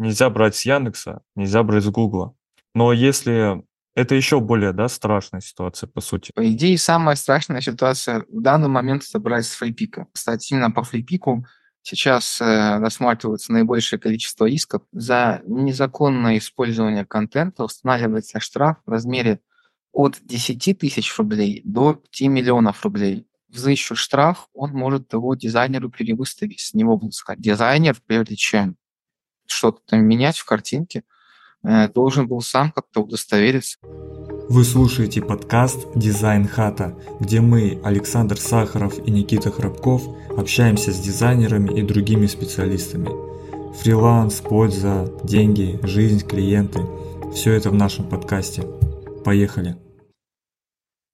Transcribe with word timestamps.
нельзя 0.00 0.30
брать 0.30 0.56
с 0.56 0.64
Яндекса, 0.64 1.22
нельзя 1.36 1.62
брать 1.62 1.84
с 1.84 1.88
Гугла. 1.88 2.34
Но 2.74 2.92
если 2.92 3.62
это 3.94 4.14
еще 4.14 4.40
более, 4.40 4.72
да, 4.72 4.88
страшная 4.88 5.40
ситуация, 5.40 5.86
по 5.88 6.00
сути. 6.00 6.32
По 6.34 6.50
идее, 6.50 6.78
самая 6.78 7.16
страшная 7.16 7.60
ситуация 7.60 8.24
в 8.28 8.40
данный 8.40 8.68
момент 8.68 9.04
это 9.08 9.18
брать 9.18 9.44
с 9.44 9.50
фрипика. 9.50 10.06
Кстати, 10.12 10.52
именно 10.52 10.70
по 10.70 10.82
фрипику 10.82 11.44
сейчас 11.82 12.40
э, 12.40 12.78
рассматривается 12.78 13.52
наибольшее 13.52 13.98
количество 13.98 14.46
исков. 14.46 14.82
За 14.92 15.42
незаконное 15.46 16.38
использование 16.38 17.04
контента 17.04 17.64
устанавливается 17.64 18.40
штраф 18.40 18.78
в 18.86 18.90
размере 18.90 19.40
от 19.92 20.18
10 20.22 20.78
тысяч 20.78 21.18
рублей 21.18 21.62
до 21.64 21.94
5 21.94 22.28
миллионов 22.28 22.82
рублей. 22.84 23.26
Взыщут 23.48 23.98
штраф, 23.98 24.48
он 24.54 24.70
может 24.70 25.12
его 25.12 25.34
дизайнеру 25.34 25.90
перевыставить. 25.90 26.60
С 26.60 26.74
него 26.74 26.96
будет 26.96 27.14
сказать, 27.14 27.40
дизайнер, 27.40 27.96
прежде 28.06 28.36
чем 28.36 28.76
что-то 29.50 29.80
там 29.86 30.04
менять 30.04 30.38
в 30.38 30.44
картинке, 30.44 31.04
э, 31.62 31.88
должен 31.88 32.26
был 32.28 32.40
сам 32.40 32.72
как-то 32.72 33.02
удостовериться. 33.02 33.78
Вы 34.48 34.64
слушаете 34.64 35.22
подкаст 35.22 35.86
«Дизайн 35.94 36.48
хата», 36.48 36.98
где 37.20 37.40
мы, 37.40 37.80
Александр 37.84 38.38
Сахаров 38.38 38.98
и 38.98 39.10
Никита 39.10 39.50
Храбков, 39.50 40.02
общаемся 40.36 40.92
с 40.92 40.98
дизайнерами 40.98 41.78
и 41.78 41.82
другими 41.82 42.26
специалистами. 42.26 43.08
Фриланс, 43.80 44.40
польза, 44.40 45.12
деньги, 45.22 45.78
жизнь, 45.82 46.26
клиенты– 46.26 46.80
все 47.32 47.52
это 47.52 47.70
в 47.70 47.74
нашем 47.74 48.08
подкасте. 48.08 48.62
Поехали! 49.24 49.76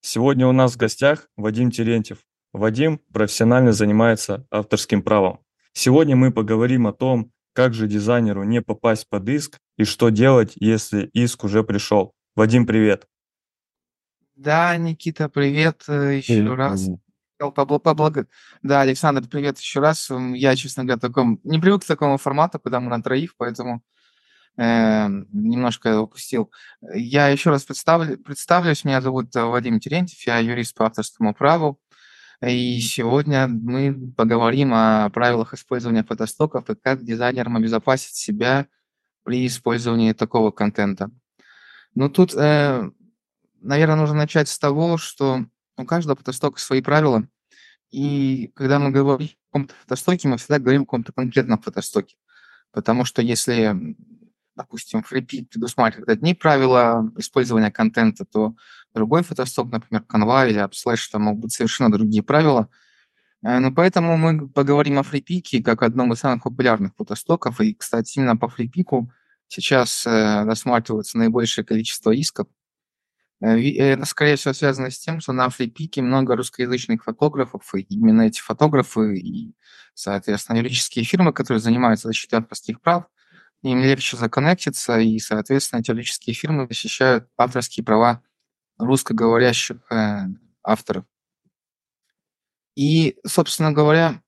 Сегодня 0.00 0.46
у 0.46 0.52
нас 0.52 0.72
в 0.72 0.76
гостях 0.78 1.28
Вадим 1.36 1.70
Терентьев. 1.70 2.18
Вадим 2.54 3.00
профессионально 3.12 3.72
занимается 3.72 4.46
авторским 4.50 5.02
правом. 5.02 5.40
Сегодня 5.74 6.16
мы 6.16 6.32
поговорим 6.32 6.86
о 6.86 6.94
том, 6.94 7.32
как 7.56 7.72
же 7.72 7.88
дизайнеру 7.88 8.44
не 8.44 8.60
попасть 8.60 9.08
под 9.08 9.26
иск 9.30 9.58
и 9.78 9.84
что 9.84 10.10
делать, 10.10 10.52
если 10.56 11.06
иск 11.14 11.42
уже 11.42 11.64
пришел. 11.64 12.12
Вадим, 12.36 12.66
привет. 12.66 13.06
Да, 14.34 14.76
Никита, 14.76 15.30
привет 15.30 15.82
э, 15.88 16.18
еще 16.18 16.34
привет, 16.34 16.58
раз. 16.58 16.88
Побл- 17.40 17.80
поблаг... 17.80 18.28
Да, 18.62 18.82
Александр, 18.82 19.26
привет 19.26 19.58
еще 19.58 19.80
раз. 19.80 20.10
Я, 20.34 20.54
честно 20.54 20.84
говоря, 20.84 21.00
таком... 21.00 21.40
не 21.44 21.58
привык 21.58 21.82
к 21.82 21.86
такому 21.86 22.18
формату, 22.18 22.60
когда 22.60 22.78
мы 22.78 22.90
на 22.90 23.02
троих, 23.02 23.34
поэтому 23.38 23.82
э, 24.58 25.08
немножко 25.32 25.98
упустил. 25.98 26.52
Я 26.94 27.28
еще 27.28 27.48
раз 27.48 27.64
представлю, 27.64 28.18
представлюсь. 28.18 28.84
Меня 28.84 29.00
зовут 29.00 29.34
э, 29.34 29.42
Вадим 29.42 29.80
Терентьев, 29.80 30.26
я 30.26 30.38
юрист 30.40 30.74
по 30.74 30.84
авторскому 30.84 31.32
праву. 31.32 31.80
И 32.44 32.80
сегодня 32.80 33.48
мы 33.48 34.12
поговорим 34.16 34.72
о 34.74 35.08
правилах 35.10 35.54
использования 35.54 36.04
фотостоков 36.04 36.68
и 36.68 36.74
как 36.74 37.02
дизайнерам 37.02 37.56
обезопасить 37.56 38.14
себя 38.14 38.66
при 39.22 39.46
использовании 39.46 40.12
такого 40.12 40.50
контента. 40.50 41.10
Ну, 41.94 42.10
тут, 42.10 42.34
э, 42.34 42.90
наверное, 43.60 43.96
нужно 43.96 44.16
начать 44.16 44.48
с 44.48 44.58
того, 44.58 44.98
что 44.98 45.46
у 45.78 45.84
каждого 45.84 46.16
фотостока 46.16 46.60
свои 46.60 46.82
правила. 46.82 47.26
И 47.90 48.52
когда 48.54 48.78
мы 48.78 48.90
говорим 48.90 49.28
о 49.28 49.52
каком-то 49.52 49.74
фотостоке, 49.82 50.28
мы 50.28 50.36
всегда 50.36 50.58
говорим 50.58 50.82
о 50.82 50.84
каком-то 50.84 51.12
конкретном 51.12 51.60
фотостоке. 51.60 52.16
Потому 52.70 53.06
что 53.06 53.22
если 53.22 53.96
допустим, 54.56 55.00
FreePik 55.00 55.48
предусматривает 55.50 56.08
одни 56.08 56.34
правила 56.34 57.12
использования 57.16 57.70
контента, 57.70 58.24
то 58.24 58.54
другой 58.96 59.22
фотосток, 59.22 59.70
например, 59.70 60.04
Canva 60.08 60.48
или 60.48 60.64
AppSlash, 60.64 61.10
там 61.12 61.22
могут 61.22 61.42
быть 61.42 61.52
совершенно 61.52 61.92
другие 61.92 62.22
правила. 62.22 62.68
Э, 63.42 63.58
ну, 63.58 63.72
поэтому 63.72 64.16
мы 64.16 64.48
поговорим 64.48 64.98
о 64.98 65.02
FreePik 65.02 65.62
как 65.62 65.82
одном 65.82 66.12
из 66.12 66.18
самых 66.20 66.42
популярных 66.42 66.94
фотостоков. 66.96 67.60
И, 67.60 67.74
кстати, 67.74 68.18
именно 68.18 68.36
по 68.36 68.46
FreePik 68.46 69.06
сейчас 69.48 70.06
э, 70.06 70.44
рассматривается 70.44 71.18
наибольшее 71.18 71.64
количество 71.64 72.10
исков. 72.10 72.48
Э, 73.40 73.58
это, 73.60 74.04
скорее 74.06 74.36
всего, 74.36 74.54
связано 74.54 74.90
с 74.90 74.98
тем, 74.98 75.20
что 75.20 75.32
на 75.32 75.46
FreePik 75.48 76.02
много 76.02 76.36
русскоязычных 76.36 77.04
фотографов, 77.04 77.74
и 77.74 77.82
именно 77.82 78.22
эти 78.22 78.40
фотографы 78.40 79.16
и, 79.18 79.54
соответственно, 79.94 80.58
юридические 80.58 81.04
фирмы, 81.04 81.32
которые 81.32 81.60
занимаются 81.60 82.08
защитой 82.08 82.36
авторских 82.36 82.80
прав, 82.80 83.04
им 83.62 83.82
легче 83.82 84.16
законнектиться, 84.16 84.98
и, 84.98 85.18
соответственно, 85.18 85.82
теоретические 85.82 86.34
фирмы 86.34 86.66
защищают 86.68 87.28
авторские 87.36 87.84
права 87.84 88.22
русскоговорящих 88.78 89.78
э, 89.90 90.26
авторов. 90.62 91.04
И, 92.76 93.16
собственно 93.26 93.72
говоря, 93.72 94.20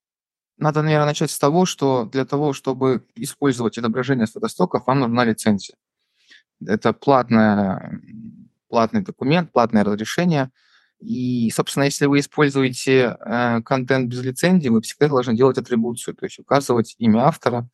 надо, 0.56 0.82
наверное, 0.82 1.06
начать 1.06 1.30
с 1.30 1.38
того, 1.38 1.66
что 1.66 2.04
для 2.06 2.24
того, 2.24 2.52
чтобы 2.52 3.06
использовать 3.14 3.78
изображение 3.78 4.26
с 4.26 4.32
фотостоков, 4.32 4.86
вам 4.86 5.00
нужна 5.00 5.24
лицензия. 5.24 5.76
Это 6.64 6.92
платная, 6.92 8.00
платный 8.68 9.02
документ, 9.02 9.52
платное 9.52 9.84
разрешение. 9.84 10.50
И, 11.00 11.50
собственно, 11.50 11.84
если 11.84 12.06
вы 12.06 12.18
используете 12.18 13.16
э, 13.20 13.62
контент 13.62 14.08
без 14.08 14.22
лицензии, 14.22 14.68
вы 14.68 14.80
всегда 14.82 15.08
должны 15.08 15.36
делать 15.36 15.58
атрибуцию, 15.58 16.16
то 16.16 16.26
есть 16.26 16.40
указывать 16.40 16.96
имя 16.98 17.26
автора, 17.26 17.68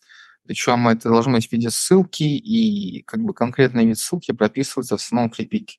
причем 0.46 0.86
это 0.88 1.08
должно 1.08 1.32
быть 1.32 1.48
в 1.48 1.52
виде 1.52 1.70
ссылки, 1.70 2.24
и 2.24 3.02
как 3.04 3.20
бы 3.20 3.32
конкретный 3.32 3.86
вид 3.86 3.98
ссылки 3.98 4.32
прописывается 4.32 4.98
в 4.98 5.00
самом 5.00 5.30
клипике. 5.30 5.78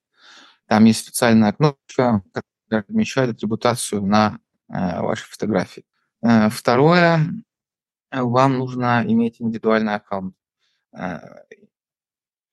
Там 0.67 0.85
есть 0.85 0.99
специальная 0.99 1.53
кнопка, 1.53 2.23
которая 2.33 2.83
отмечает 2.87 3.31
атрибутацию 3.31 4.01
на 4.01 4.39
э, 4.69 5.01
вашей 5.01 5.25
фотографии. 5.25 5.85
Э, 6.21 6.49
второе, 6.49 7.19
вам 8.11 8.57
нужно 8.57 9.03
иметь 9.05 9.39
индивидуальный 9.39 9.95
аккаунт. 9.95 10.35
Э, 10.97 11.19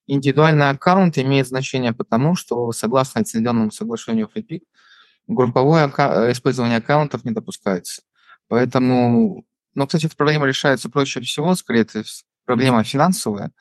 индивидуальный 0.06 0.68
аккаунт 0.68 1.18
имеет 1.18 1.48
значение 1.48 1.92
потому, 1.92 2.34
что 2.34 2.72
согласно 2.72 3.20
лицензионному 3.20 3.70
соглашению 3.70 4.30
FreePic, 4.34 4.62
групповое 5.26 5.84
акка- 5.84 6.30
использование 6.32 6.78
аккаунтов 6.78 7.24
не 7.24 7.30
допускается. 7.30 8.02
Поэтому 8.48 9.46
но, 9.74 9.86
кстати, 9.86 10.06
эта 10.06 10.16
проблема 10.16 10.46
решается 10.46 10.90
проще 10.90 11.20
всего, 11.20 11.54
скорее 11.54 11.82
это 11.82 12.02
проблема 12.44 12.84
финансовая, 12.84 13.52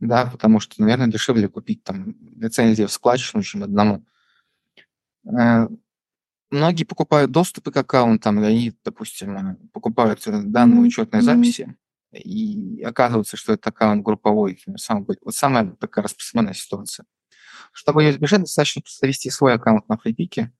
да, 0.00 0.26
потому 0.26 0.60
что, 0.60 0.80
наверное, 0.80 1.08
дешевле 1.08 1.48
купить 1.48 1.82
там 1.82 2.16
лицензию 2.36 2.88
в 2.88 2.92
складчину, 2.92 3.42
чем 3.42 3.62
одному. 3.64 4.04
Э, 5.26 5.68
многие 6.50 6.84
покупают 6.84 7.30
доступы 7.30 7.72
к 7.72 7.76
аккаунтам, 7.76 8.40
и 8.40 8.46
они, 8.46 8.72
допустим, 8.84 9.56
покупают 9.72 10.22
данные 10.26 10.80
учетной 10.80 11.22
записи, 11.22 11.76
и 12.12 12.82
оказывается, 12.82 13.36
что 13.36 13.52
это 13.52 13.70
аккаунт 13.70 14.02
групповой. 14.02 14.62
Вот 14.66 15.34
самая 15.34 15.70
такая 15.72 16.04
распространенная 16.04 16.54
ситуация. 16.54 17.04
Чтобы 17.72 18.02
ее 18.02 18.10
избежать, 18.12 18.40
достаточно 18.40 18.82
завести 18.86 19.30
свой 19.30 19.54
аккаунт 19.54 19.88
на 19.88 19.98
фрипике, 19.98 20.52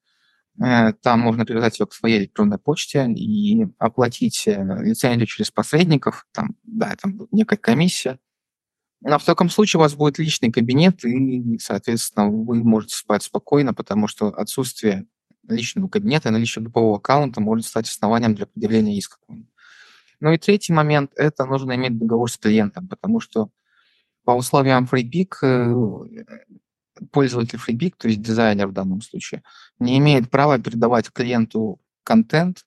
Э, 0.61 0.93
там 0.93 1.21
можно 1.21 1.45
привязать 1.47 1.79
ее 1.79 1.87
к 1.87 1.93
своей 1.93 2.19
электронной 2.21 2.59
почте 2.59 3.07
и 3.13 3.67
оплатить 3.79 4.45
э, 4.47 4.83
лицензию 4.83 5.27
через 5.27 5.51
посредников. 5.51 6.27
Там, 6.33 6.57
да, 6.65 6.97
там 7.01 7.29
некая 7.31 7.57
комиссия. 7.57 8.19
Но 9.01 9.19
в 9.19 9.25
таком 9.25 9.49
случае 9.49 9.79
у 9.79 9.83
вас 9.83 9.95
будет 9.95 10.19
личный 10.19 10.51
кабинет, 10.51 11.05
и, 11.05 11.59
соответственно, 11.59 12.29
вы 12.29 12.65
можете 12.65 12.97
спать 12.97 13.23
спокойно, 13.23 13.73
потому 13.73 14.09
что 14.09 14.29
отсутствие 14.29 15.07
личного 15.49 15.89
кабинета 15.89 16.29
и 16.29 16.33
наличие 16.33 16.63
группового 16.63 16.97
аккаунта 16.97 17.41
может 17.41 17.67
стать 17.67 17.89
основанием 17.89 18.35
для 18.35 18.47
предъявления 18.47 18.99
иска. 18.99 19.19
Ну 20.21 20.33
и 20.33 20.39
третий 20.39 20.73
момент– 20.73 21.13
это 21.17 21.45
нужно 21.45 21.77
иметь 21.77 21.97
договор 21.97 22.31
с 22.31 22.37
клиентом, 22.37 22.89
потому 22.89 23.21
что 23.21 23.51
по 24.25 24.33
условиям 24.33 24.89
FreePic 24.91 26.29
пользователь 27.13 27.59
FreeBig, 27.59 27.95
то 27.97 28.09
есть 28.09 28.21
дизайнер 28.21 28.67
в 28.67 28.73
данном 28.73 29.01
случае, 29.01 29.43
не 29.79 29.99
имеет 29.99 30.31
права 30.31 30.59
передавать 30.59 31.11
клиенту 31.11 31.81
контент 32.03 32.65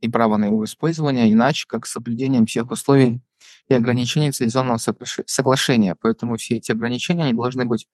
и 0.00 0.08
право 0.08 0.36
на 0.36 0.46
его 0.46 0.64
использование, 0.64 1.32
иначе 1.32 1.66
как 1.68 1.86
с 1.86 1.92
соблюдением 1.92 2.46
всех 2.46 2.70
условий 2.70 3.20
и 3.68 3.74
ограничений 3.74 4.28
лицензионного 4.28 4.78
соглашения. 4.78 5.94
Поэтому 5.94 6.36
все 6.36 6.56
эти 6.56 6.72
ограничения 6.72 7.24
они 7.24 7.34
должны 7.34 7.64
быть 7.64 7.88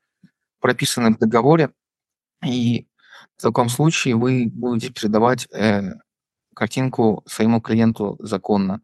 прописаны 0.61 1.15
в 1.15 1.19
договоре, 1.19 1.71
и 2.45 2.89
в 3.37 3.43
таком 3.43 3.69
случае 3.69 4.17
вы 4.17 4.51
будете 4.53 4.93
передавать 4.93 5.47
э, 5.53 5.93
картинку 6.55 7.23
своему 7.27 7.61
клиенту 7.61 8.17
законно. 8.21 8.83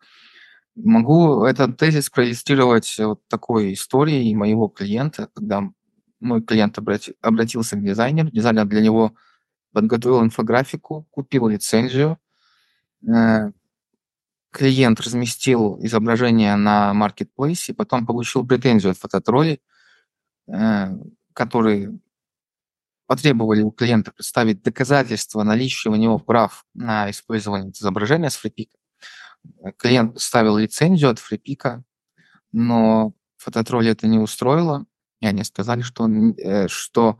Могу 0.76 1.44
этот 1.44 1.76
тезис 1.76 2.10
проиллюстрировать 2.10 2.96
вот 2.98 3.20
такой 3.28 3.74
историей 3.74 4.34
моего 4.34 4.68
клиента, 4.68 5.28
когда 5.34 5.62
мой 6.20 6.42
клиент 6.42 6.78
обрати, 6.78 7.14
обратился 7.20 7.76
к 7.76 7.82
дизайнеру, 7.82 8.30
дизайнер 8.30 8.64
для 8.64 8.80
него 8.80 9.14
подготовил 9.72 10.22
инфографику, 10.22 11.06
купил 11.10 11.48
лицензию, 11.48 12.18
э, 13.06 13.50
клиент 14.54 15.00
разместил 15.00 15.78
изображение 15.84 16.54
на 16.54 16.94
маркетплейсе, 16.94 17.74
потом 17.74 18.06
получил 18.06 18.46
претензию 18.46 18.92
от 18.92 18.98
фототроллей, 18.98 19.60
э, 20.46 20.96
которые 21.32 21.98
потребовали 23.06 23.62
у 23.62 23.72
клиента 23.72 24.12
представить 24.12 24.62
доказательства 24.62 25.42
наличия 25.42 25.90
у 25.90 25.96
него 25.96 26.20
прав 26.20 26.64
на 26.72 27.10
использование 27.10 27.72
изображения 27.72 28.30
с 28.30 28.36
фрипика. 28.36 28.78
Клиент 29.76 30.20
ставил 30.20 30.56
лицензию 30.56 31.10
от 31.10 31.18
фрипика, 31.18 31.82
но 32.52 33.12
фототролли 33.36 33.90
это 33.90 34.06
не 34.06 34.20
устроило, 34.20 34.86
и 35.20 35.26
они 35.26 35.42
сказали, 35.42 35.82
что 35.82 36.04
он, 36.04 36.30
э, 36.38 36.68
что 36.68 37.18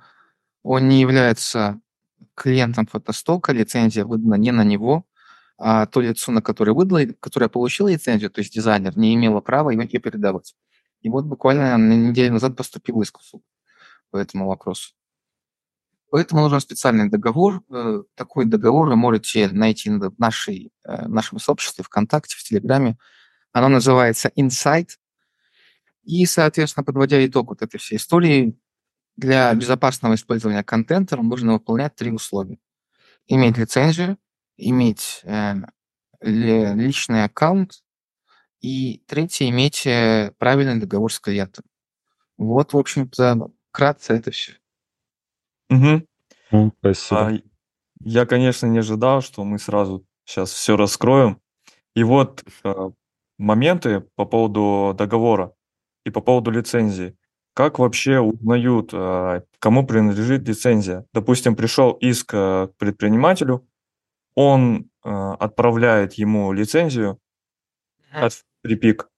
он 0.63 0.89
не 0.89 1.01
является 1.01 1.81
клиентом 2.35 2.87
фотостока, 2.87 3.53
лицензия 3.53 4.05
выдана 4.05 4.37
не 4.37 4.53
на 4.53 4.63
него, 4.63 5.05
а 5.57 5.87
то 5.87 6.01
лицо, 6.01 6.33
на 6.33 6.43
которое 6.43 6.73
выдало, 6.73 7.05
которое 7.21 7.49
получило 7.49 7.89
лицензию, 7.89 8.31
то 8.31 8.41
есть 8.41 8.53
дизайнер, 8.53 8.97
не 8.99 9.15
имело 9.15 9.41
права 9.41 9.71
ее 9.71 9.87
передавать. 9.87 10.55
И 11.03 11.09
вот 11.09 11.25
буквально 11.27 11.77
неделю 11.77 12.33
назад 12.33 12.57
поступил 12.57 13.01
иск 13.03 13.21
в 13.21 13.23
суд 13.23 13.43
по 14.11 14.17
этому 14.17 14.47
вопросу. 14.47 14.95
Поэтому 16.11 16.43
нужен 16.43 16.61
специальный 16.61 17.11
договор. 17.11 17.63
Э, 17.71 18.03
такой 18.15 18.45
договор 18.45 18.89
вы 18.89 18.97
можете 18.97 19.49
найти 19.49 19.91
в 19.91 20.15
нашей, 20.19 20.71
э, 20.85 21.09
нашем 21.09 21.41
сообществе 21.41 21.83
ВКонтакте, 21.85 22.37
в 22.37 22.43
Телеграме. 22.43 22.97
Оно 23.53 23.69
называется 23.69 24.31
Insight. 24.37 24.91
И, 26.05 26.25
соответственно, 26.27 26.85
подводя 26.85 27.25
итог 27.27 27.49
вот 27.49 27.63
этой 27.63 27.79
всей 27.79 27.97
истории, 27.97 28.57
для 29.17 29.53
безопасного 29.55 30.15
использования 30.15 30.63
контента 30.63 31.17
нужно 31.17 31.55
выполнять 31.55 31.95
три 31.95 32.11
условия. 32.13 32.59
Иметь 33.27 33.59
лицензию, 33.59 34.19
иметь 34.57 35.21
э, 35.25 35.55
личный 36.21 37.25
аккаунт 37.25 37.83
и 38.61 39.03
третье, 39.07 39.49
иметь 39.51 39.87
э, 39.87 40.33
правильный 40.39 40.81
договор 40.81 41.13
с 41.13 41.21
клиентом. 41.21 41.65
Вот, 42.37 42.73
в 42.73 42.79
общем-то, 42.79 43.51
кратко 43.71 44.15
это 44.15 44.31
все. 44.31 44.55
Угу. 45.71 46.73
Спасибо. 46.79 47.29
А, 47.29 47.33
я, 48.01 48.27
конечно, 48.27 48.67
не 48.67 48.79
ожидал, 48.79 49.21
что 49.21 49.45
мы 49.45 49.59
сразу 49.59 50.07
сейчас 50.25 50.53
все 50.53 50.77
раскроем. 50.77 51.41
И 51.95 52.03
вот 52.03 52.45
а, 52.63 52.91
моменты 53.39 54.01
по 54.17 54.25
поводу 54.25 54.95
договора 54.97 55.55
и 56.05 56.11
по 56.11 56.21
поводу 56.21 56.51
лицензии. 56.51 57.17
Как 57.55 57.79
вообще 57.79 58.19
узнают, 58.21 58.91
а, 58.93 59.45
кому 59.59 59.87
принадлежит 59.87 60.47
лицензия? 60.49 61.07
Допустим, 61.13 61.57
пришел 61.57 61.93
иск 61.93 62.31
к 62.31 62.71
предпринимателю, 62.79 63.67
он 64.35 64.91
а, 65.03 65.35
отправляет 65.35 66.15
ему 66.15 66.53
лицензию 66.53 67.21
от 68.13 68.45
Припик. 68.63 69.09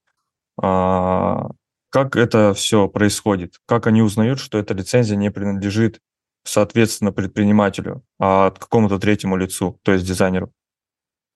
А, 0.60 1.50
как 1.90 2.16
это 2.16 2.52
все 2.54 2.88
происходит? 2.88 3.60
Как 3.66 3.86
они 3.86 4.02
узнают, 4.02 4.38
что 4.40 4.58
эта 4.58 4.74
лицензия 4.74 5.16
не 5.16 5.30
принадлежит, 5.30 6.00
соответственно, 6.44 7.12
предпринимателю, 7.12 8.04
а 8.18 8.50
какому-то 8.50 8.98
третьему 8.98 9.36
лицу, 9.36 9.78
то 9.82 9.92
есть 9.92 10.04
дизайнеру? 10.04 10.52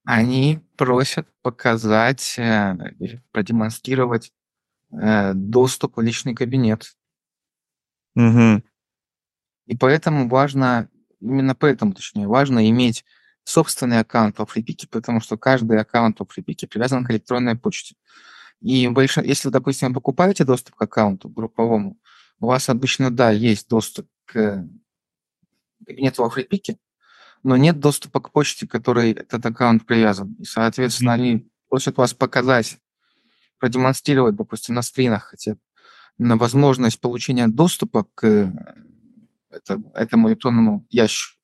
Они 0.04 0.60
просят 0.76 1.28
показать, 1.42 2.38
э, 2.38 2.74
продемонстрировать 3.32 4.32
э, 4.90 5.34
доступ 5.34 5.96
в 5.96 6.00
личный 6.00 6.34
кабинет. 6.34 6.96
Угу. 8.16 8.62
И 9.66 9.76
поэтому 9.76 10.28
важно, 10.28 10.88
именно 11.20 11.54
поэтому, 11.54 11.92
точнее, 11.92 12.26
важно 12.26 12.68
иметь 12.68 13.04
собственный 13.44 14.00
аккаунт 14.00 14.38
в 14.38 14.42
FreePic, 14.42 14.88
потому 14.90 15.20
что 15.20 15.36
каждый 15.36 15.78
аккаунт 15.78 16.20
в 16.20 16.22
FreePic 16.22 16.68
привязан 16.68 17.04
к 17.04 17.10
электронной 17.10 17.56
почте. 17.56 17.96
И 18.60 18.88
больш... 18.88 19.16
если, 19.18 19.48
допустим, 19.48 19.94
покупаете 19.94 20.44
доступ 20.44 20.74
к 20.74 20.82
аккаунту 20.82 21.28
групповому, 21.28 21.98
у 22.40 22.46
вас 22.46 22.68
обычно, 22.68 23.10
да, 23.10 23.30
есть 23.30 23.68
доступ 23.68 24.08
к 24.26 24.66
кабинету 25.86 26.22
во 26.22 26.28
FreePic, 26.28 26.76
но 27.42 27.56
нет 27.56 27.80
доступа 27.80 28.20
к 28.20 28.32
почте, 28.32 28.66
к 28.66 28.70
которой 28.70 29.12
этот 29.12 29.44
аккаунт 29.44 29.86
привязан. 29.86 30.34
И, 30.38 30.44
соответственно, 30.44 31.14
они 31.14 31.50
просят 31.68 31.96
вас 31.96 32.14
показать, 32.14 32.78
продемонстрировать, 33.58 34.36
допустим, 34.36 34.74
на 34.74 34.82
скринах 34.82 35.24
хотя 35.24 35.54
бы, 35.54 35.60
на 36.18 36.36
возможность 36.36 37.00
получения 37.00 37.48
доступа 37.48 38.06
к 38.14 38.52
это, 39.50 39.82
этому 39.94 40.28
электронному 40.28 40.86
ящику. 40.90 41.39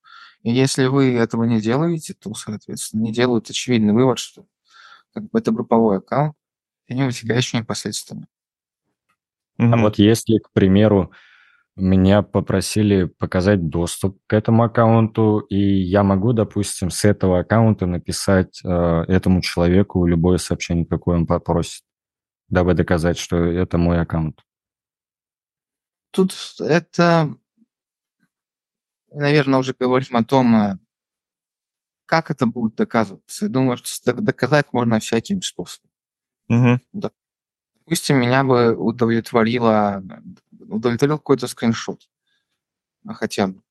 И 0.46 0.52
если 0.52 0.86
вы 0.86 1.16
этого 1.16 1.42
не 1.42 1.60
делаете, 1.60 2.14
то, 2.14 2.32
соответственно, 2.34 3.02
не 3.02 3.12
делают 3.12 3.50
очевидный 3.50 3.92
вывод, 3.92 4.20
что 4.20 4.46
как 5.12 5.24
бы 5.24 5.40
это 5.40 5.50
групповой 5.50 5.98
аккаунт, 5.98 6.36
и 6.86 6.94
не 6.94 7.04
вытекающими 7.04 7.62
последствиями. 7.62 8.28
Mm-hmm. 9.58 9.72
А 9.72 9.76
вот 9.78 9.98
если, 9.98 10.38
к 10.38 10.52
примеру, 10.52 11.10
меня 11.74 12.22
попросили 12.22 13.06
показать 13.06 13.68
доступ 13.70 14.20
к 14.28 14.34
этому 14.34 14.62
аккаунту, 14.62 15.40
и 15.40 15.58
я 15.58 16.04
могу, 16.04 16.32
допустим, 16.32 16.90
с 16.90 17.04
этого 17.04 17.40
аккаунта 17.40 17.86
написать 17.86 18.60
э, 18.64 19.04
этому 19.08 19.42
человеку 19.42 20.06
любое 20.06 20.38
сообщение, 20.38 20.86
какое 20.86 21.16
он 21.16 21.26
попросит, 21.26 21.82
дабы 22.48 22.74
доказать, 22.74 23.18
что 23.18 23.36
это 23.36 23.78
мой 23.78 24.00
аккаунт. 24.00 24.44
Тут 26.12 26.32
это, 26.60 27.34
наверное, 29.16 29.58
уже 29.58 29.74
говорим 29.78 30.16
о 30.16 30.24
том, 30.24 30.54
э, 30.56 30.78
как 32.06 32.30
это 32.30 32.46
будет 32.46 32.76
доказываться. 32.76 33.46
Я 33.46 33.50
думаю, 33.50 33.76
что 33.76 34.12
доказать 34.14 34.72
можно 34.72 35.00
всяким 35.00 35.42
способом. 35.42 35.90
Угу. 36.48 36.80
Допустим, 36.92 38.16
меня 38.16 38.44
бы 38.44 38.74
удовлетворило, 38.76 40.02
удовлетворил 40.58 41.18
какой-то 41.18 41.46
скриншот. 41.48 42.08
А 43.06 43.14
хотя 43.14 43.48
бы. 43.48 43.62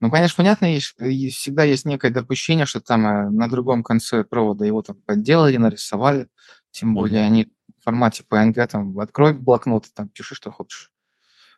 Ну, 0.00 0.10
конечно, 0.10 0.36
понятно, 0.36 0.66
есть, 0.66 0.94
всегда 1.34 1.64
есть 1.64 1.86
некое 1.86 2.10
допущение, 2.10 2.66
что 2.66 2.80
там 2.80 3.06
э, 3.06 3.30
на 3.30 3.48
другом 3.48 3.82
конце 3.82 4.24
провода 4.24 4.64
его 4.64 4.82
там 4.82 4.96
подделали, 4.96 5.56
нарисовали. 5.56 6.28
Тем 6.70 6.94
более 6.94 7.22
они 7.24 7.50
в 7.78 7.82
формате 7.84 8.22
PNG, 8.28 8.66
там, 8.66 8.98
открой 8.98 9.32
блокнот 9.32 9.86
там 9.94 10.08
пиши, 10.08 10.34
что 10.34 10.50
хочешь. 10.50 10.92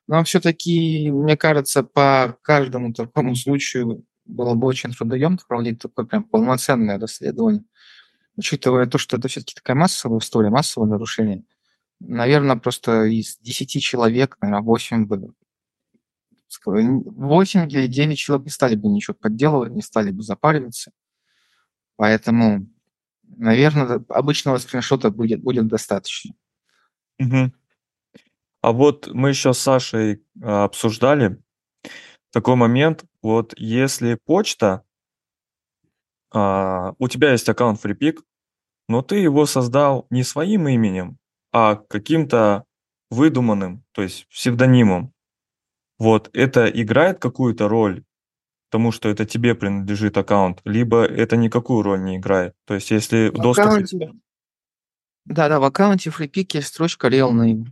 Но 0.09 0.25
все-таки, 0.25 1.11
мне 1.13 1.37
кажется, 1.37 1.85
по 1.85 2.37
каждому 2.43 2.93
такому 2.93 3.37
случаю 3.37 4.05
было 4.25 4.55
бы 4.55 4.67
очень 4.67 4.93
трудоемко 4.93 5.45
проводить 5.47 5.79
такое 5.81 6.05
прям 6.05 6.25
полноценное 6.25 6.99
расследование 6.99 7.65
учитывая 8.39 8.87
то, 8.87 8.99
что 8.99 9.17
это 9.17 9.29
все-таки 9.29 9.55
такая 9.55 9.77
массовая 9.77 10.21
история, 10.21 10.49
массовое 10.49 10.89
нарушение, 10.89 11.45
наверное, 12.01 12.57
просто 12.57 13.05
из 13.05 13.37
10 13.39 13.83
человек, 13.83 14.39
наверное, 14.41 14.65
8 14.65 15.07
бы 15.07 15.35
8 16.65 17.69
или 17.69 17.87
9 17.89 18.17
человек 18.17 18.47
не 18.47 18.51
стали 18.51 18.77
бы 18.77 18.89
ничего 18.89 19.15
подделывать, 19.15 19.73
не 19.73 19.83
стали 19.83 20.13
бы 20.13 20.23
запариваться. 20.23 20.93
Поэтому, 21.97 22.67
наверное, 23.25 24.03
обычного 24.09 24.57
скриншота 24.59 25.11
будет, 25.11 25.43
будет 25.43 25.67
достаточно. 25.67 26.35
Угу. 27.19 27.53
А 28.69 28.73
вот 28.73 29.09
мы 29.15 29.31
еще 29.31 29.55
с 29.55 29.59
Сашей 29.61 30.23
а, 30.43 30.65
обсуждали 30.65 31.41
такой 32.31 32.55
момент. 32.55 33.03
Вот 33.23 33.55
если 33.57 34.19
почта, 34.27 34.83
а, 36.31 36.93
у 36.99 37.09
тебя 37.09 37.33
есть 37.33 37.49
аккаунт 37.49 37.83
FreePick, 37.83 38.19
но 38.87 39.01
ты 39.01 39.17
его 39.17 39.47
создал 39.47 40.07
не 40.11 40.23
своим 40.23 40.69
именем, 40.69 41.17
а 41.51 41.77
каким-то 41.77 42.65
выдуманным, 43.11 43.85
то 43.93 44.03
есть 44.03 44.29
псевдонимом. 44.29 45.15
Вот 45.99 46.29
это 46.35 46.67
играет 46.67 47.21
какую-то 47.21 47.69
роль 47.69 48.05
тому, 48.69 48.93
что 48.93 49.09
это 49.09 49.25
тебе 49.25 49.55
принадлежит 49.55 50.19
аккаунт, 50.19 50.61
либо 50.67 51.07
это 51.07 51.39
никакую 51.39 51.83
роль 51.83 52.05
не 52.05 52.19
играет. 52.19 52.53
То 52.67 52.75
есть 52.75 52.91
если 52.91 53.31
в 53.31 53.41
доступ... 53.41 53.65
Аккаунте... 53.65 54.13
Да, 55.25 55.49
да, 55.49 55.59
в 55.59 55.65
аккаунте 55.65 56.11
FreePick 56.11 56.49
есть 56.57 56.69
строчка 56.69 57.09
Real 57.09 57.33
Name. 57.33 57.69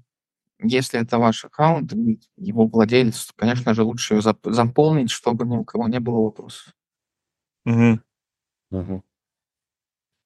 Если 0.59 1.01
это 1.01 1.19
ваш 1.19 1.45
аккаунт, 1.45 1.93
его 2.37 2.67
владелец, 2.67 3.27
то, 3.27 3.35
конечно 3.37 3.75
же, 3.75 3.83
лучше 3.83 4.15
ее 4.15 4.23
заполнить, 4.23 5.11
чтобы 5.11 5.45
ни 5.47 5.57
у 5.57 5.65
кого 5.65 5.89
не 5.89 6.01
было 6.01 6.23
вопросов. 6.23 6.75
Угу. 7.67 8.01
Угу. 8.71 9.05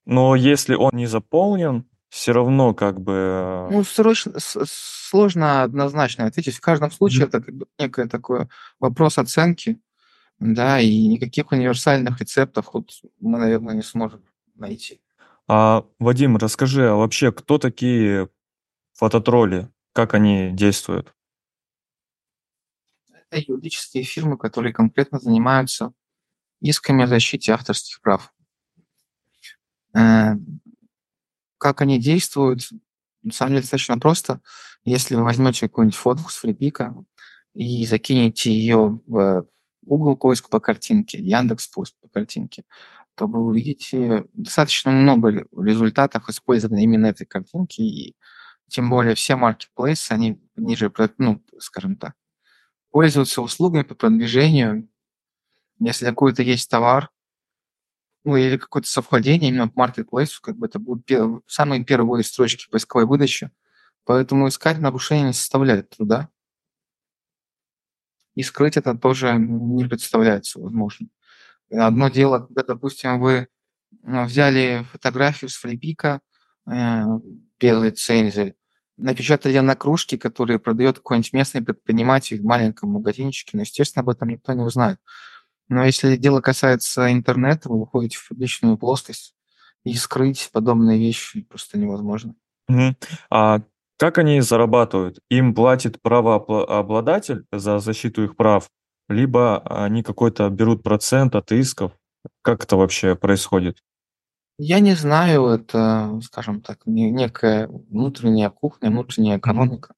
Но 0.07 0.37
если 0.37 0.75
он 0.75 0.93
не 0.95 1.07
заполнен, 1.07 1.85
все 2.09 2.33
равно 2.33 2.75
как 2.75 3.01
бы... 3.01 3.13
Э, 3.13 3.69
ну, 3.71 3.85
срочно, 3.85 4.33
сложно 4.39 5.63
однозначно 5.63 6.27
ответить. 6.27 6.57
В 6.57 6.61
каждом 6.61 6.91
случае 6.91 7.25
mm-hmm. 7.25 7.29
это 7.29 7.41
как 7.41 7.55
бы 7.55 7.67
некое 7.79 8.09
такое 8.09 8.49
вопрос 8.81 9.19
оценки, 9.19 9.81
да, 10.41 10.81
и 10.81 11.07
никаких 11.07 11.53
универсальных 11.53 12.21
рецептов 12.21 12.71
вот 12.73 12.91
мы, 13.21 13.39
наверное, 13.39 13.75
не 13.75 13.83
сможем 13.83 14.23
найти. 14.57 15.01
А, 15.47 15.85
Вадим, 15.99 16.37
расскажи, 16.37 16.89
а 16.89 16.95
вообще 16.95 17.31
кто 17.31 17.59
такие 17.59 18.29
фототролли? 18.95 19.69
Как 19.93 20.15
они 20.15 20.51
действуют? 20.53 21.15
Это 23.13 23.43
юридические 23.47 24.05
фирмы, 24.05 24.39
которые 24.39 24.73
конкретно 24.73 25.19
занимаются 25.19 25.93
исками 26.61 27.05
о 27.05 27.07
защите 27.07 27.53
авторских 27.53 28.01
прав. 28.01 28.33
Э, 29.95 30.35
как 31.59 31.81
они 31.83 31.99
действуют? 31.99 32.69
На 33.23 33.33
самом 33.33 33.51
деле 33.53 33.63
достаточно 33.63 33.99
просто. 33.99 34.41
Если 34.85 35.15
вы 35.15 35.25
возьмете 35.25 35.69
какую-нибудь 35.69 35.97
фотку 35.97 36.31
с 36.31 36.37
фрипика 36.37 36.95
и 37.55 37.85
закинете 37.87 38.53
ее 38.53 39.01
в 39.07 39.47
Google 39.83 40.17
поиск 40.17 40.49
по 40.49 40.61
картинке, 40.61 41.19
Яндекс 41.19 41.69
поиск 41.69 41.95
по 42.01 42.09
картинке, 42.09 42.65
то 43.15 43.27
вы 43.27 43.41
увидите 43.41 44.25
достаточно 44.33 44.91
много 44.91 45.45
результатов 45.57 46.29
использования 46.29 46.85
именно 46.85 47.07
этой 47.07 47.27
картинки, 47.27 47.83
и 47.83 48.17
тем 48.71 48.91
более 48.91 49.15
все 49.15 49.37
маркетплейсы, 49.37 50.13
они 50.13 50.41
ниже, 50.57 50.93
ну, 51.19 51.45
скажем 51.59 51.97
так, 51.97 52.15
пользуются 52.91 53.43
услугами 53.43 53.83
по 53.83 53.95
продвижению. 53.95 54.89
Если 55.79 56.07
какой-то 56.07 56.43
есть 56.43 56.71
товар, 56.71 57.11
ну, 58.25 58.37
или 58.37 58.57
какое-то 58.57 58.89
совпадение 58.89 59.51
именно 59.51 59.69
в 59.71 59.77
маркетплейсу, 59.77 60.43
как 60.43 60.57
бы 60.57 60.67
это 60.67 60.79
будут 60.79 61.07
пер... 61.07 61.41
самые 61.47 61.85
первые 61.85 62.23
строчки 62.23 62.69
поисковой 62.71 63.07
выдачи. 63.07 63.51
Поэтому 64.05 64.49
искать 64.49 64.79
нарушения 64.79 65.29
не 65.29 65.33
составляет 65.33 65.91
труда. 65.91 66.29
И 68.35 68.43
скрыть 68.43 68.77
это 68.77 68.97
тоже 68.97 69.35
не 69.37 69.85
представляется 69.87 70.61
возможным. 70.61 71.11
Одно 71.71 72.09
дело, 72.09 72.41
когда, 72.41 72.63
допустим, 72.63 73.21
вы 73.21 73.49
ну, 74.03 74.25
взяли 74.25 74.85
фотографию 74.93 75.49
с 75.49 75.57
флипика 75.57 76.21
э, 76.71 77.05
без 77.59 77.83
лицензии, 77.83 78.55
напечатали 79.01 79.59
на 79.59 79.77
кружке, 79.77 80.19
которые 80.19 80.59
продает 80.59 80.99
какой-нибудь 80.99 81.33
местный 81.33 81.63
предприниматель 81.63 82.41
в 82.41 82.45
маленьком 82.45 82.91
магазинчике, 82.91 83.53
но, 83.55 83.63
естественно, 83.63 84.03
об 84.03 84.11
этом 84.11 84.29
никто 84.29 84.53
не 84.53 84.63
узнает. 84.63 84.99
Но 85.69 85.85
если 85.85 86.17
дело 86.17 86.41
касается 86.41 87.13
интернета, 87.13 87.69
вы 87.69 87.81
выходите 87.81 88.19
в 88.19 88.29
публичную 88.29 88.77
плоскость, 88.77 89.35
и 89.85 89.95
скрыть 89.95 90.51
подобные 90.53 90.99
вещи 90.99 91.43
просто 91.43 91.79
невозможно. 91.79 92.35
Угу. 92.69 92.97
А 93.31 93.63
как 93.99 94.19
они 94.19 94.41
зарабатывают? 94.41 95.21
Им 95.31 95.55
платит 95.55 96.01
правообладатель 96.03 97.45
за 97.53 97.79
защиту 97.79 98.25
их 98.25 98.37
прав, 98.37 98.69
либо 99.09 99.59
они 99.61 100.03
какой-то 100.03 100.49
берут 100.51 100.83
процент 100.83 101.35
от 101.35 101.53
исков? 101.53 101.93
Как 102.43 102.65
это 102.65 102.77
вообще 102.77 103.17
происходит? 103.17 103.79
Я 104.63 104.81
не 104.81 104.93
знаю, 104.93 105.47
это, 105.47 106.21
скажем 106.23 106.61
так, 106.61 106.81
некая 106.85 107.67
внутренняя 107.67 108.51
кухня, 108.51 108.91
внутренняя 108.91 109.39
экономика. 109.39 109.95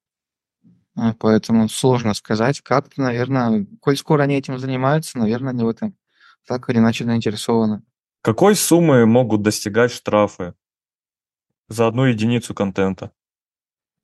А, 0.94 1.14
поэтому 1.18 1.68
сложно 1.68 2.14
сказать. 2.14 2.60
Как-то, 2.60 3.00
наверное, 3.00 3.66
коль 3.80 3.96
скоро 3.96 4.22
они 4.22 4.36
этим 4.36 4.60
занимаются, 4.60 5.18
наверное, 5.18 5.52
они 5.52 5.64
в 5.64 5.68
этом 5.68 5.96
так 6.46 6.70
или 6.70 6.78
иначе 6.78 7.04
заинтересованы. 7.04 7.82
Какой 8.20 8.54
суммы 8.54 9.04
могут 9.04 9.42
достигать 9.42 9.90
штрафы 9.90 10.54
за 11.66 11.88
одну 11.88 12.04
единицу 12.04 12.54
контента? 12.54 13.10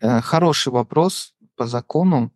Э, 0.01 0.21
хороший 0.21 0.73
вопрос. 0.73 1.37
По 1.55 1.67
закону 1.67 2.33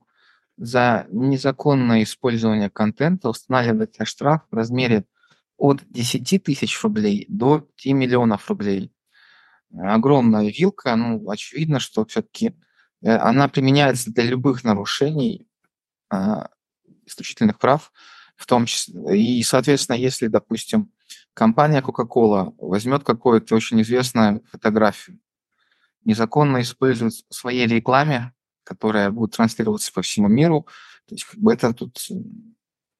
за 0.56 1.06
незаконное 1.10 2.04
использование 2.04 2.70
контента 2.70 3.28
устанавливается 3.28 4.04
штраф 4.04 4.42
в 4.48 4.54
размере 4.54 5.06
от 5.56 5.82
10 5.90 6.42
тысяч 6.42 6.82
рублей 6.82 7.26
до 7.28 7.60
5 7.60 7.94
миллионов 7.94 8.48
рублей. 8.48 8.92
Огромная 9.72 10.50
вилка, 10.50 10.96
ну, 10.96 11.30
очевидно, 11.30 11.80
что 11.80 12.04
все-таки 12.04 12.54
Э, 13.02 13.16
она 13.16 13.48
применяется 13.48 14.12
для 14.12 14.24
любых 14.24 14.64
нарушений 14.64 15.46
а, 16.10 16.48
исключительных 17.06 17.58
прав, 17.58 17.92
в 18.36 18.46
том 18.46 18.66
числе. 18.66 19.18
И, 19.18 19.42
соответственно, 19.42 19.96
если, 19.96 20.28
допустим, 20.28 20.90
компания 21.34 21.82
Coca-Cola 21.82 22.54
возьмет 22.58 23.04
какую-то 23.04 23.54
очень 23.54 23.82
известную 23.82 24.42
фотографию, 24.50 25.18
незаконно 26.04 26.60
использует 26.62 27.14
в 27.28 27.34
своей 27.34 27.66
рекламе, 27.66 28.32
которая 28.64 29.10
будет 29.10 29.32
транслироваться 29.32 29.92
по 29.92 30.02
всему 30.02 30.28
миру, 30.28 30.66
то 31.06 31.14
есть 31.14 31.24
как 31.24 31.40
бы 31.40 31.52
это 31.52 31.72
тут 31.74 31.98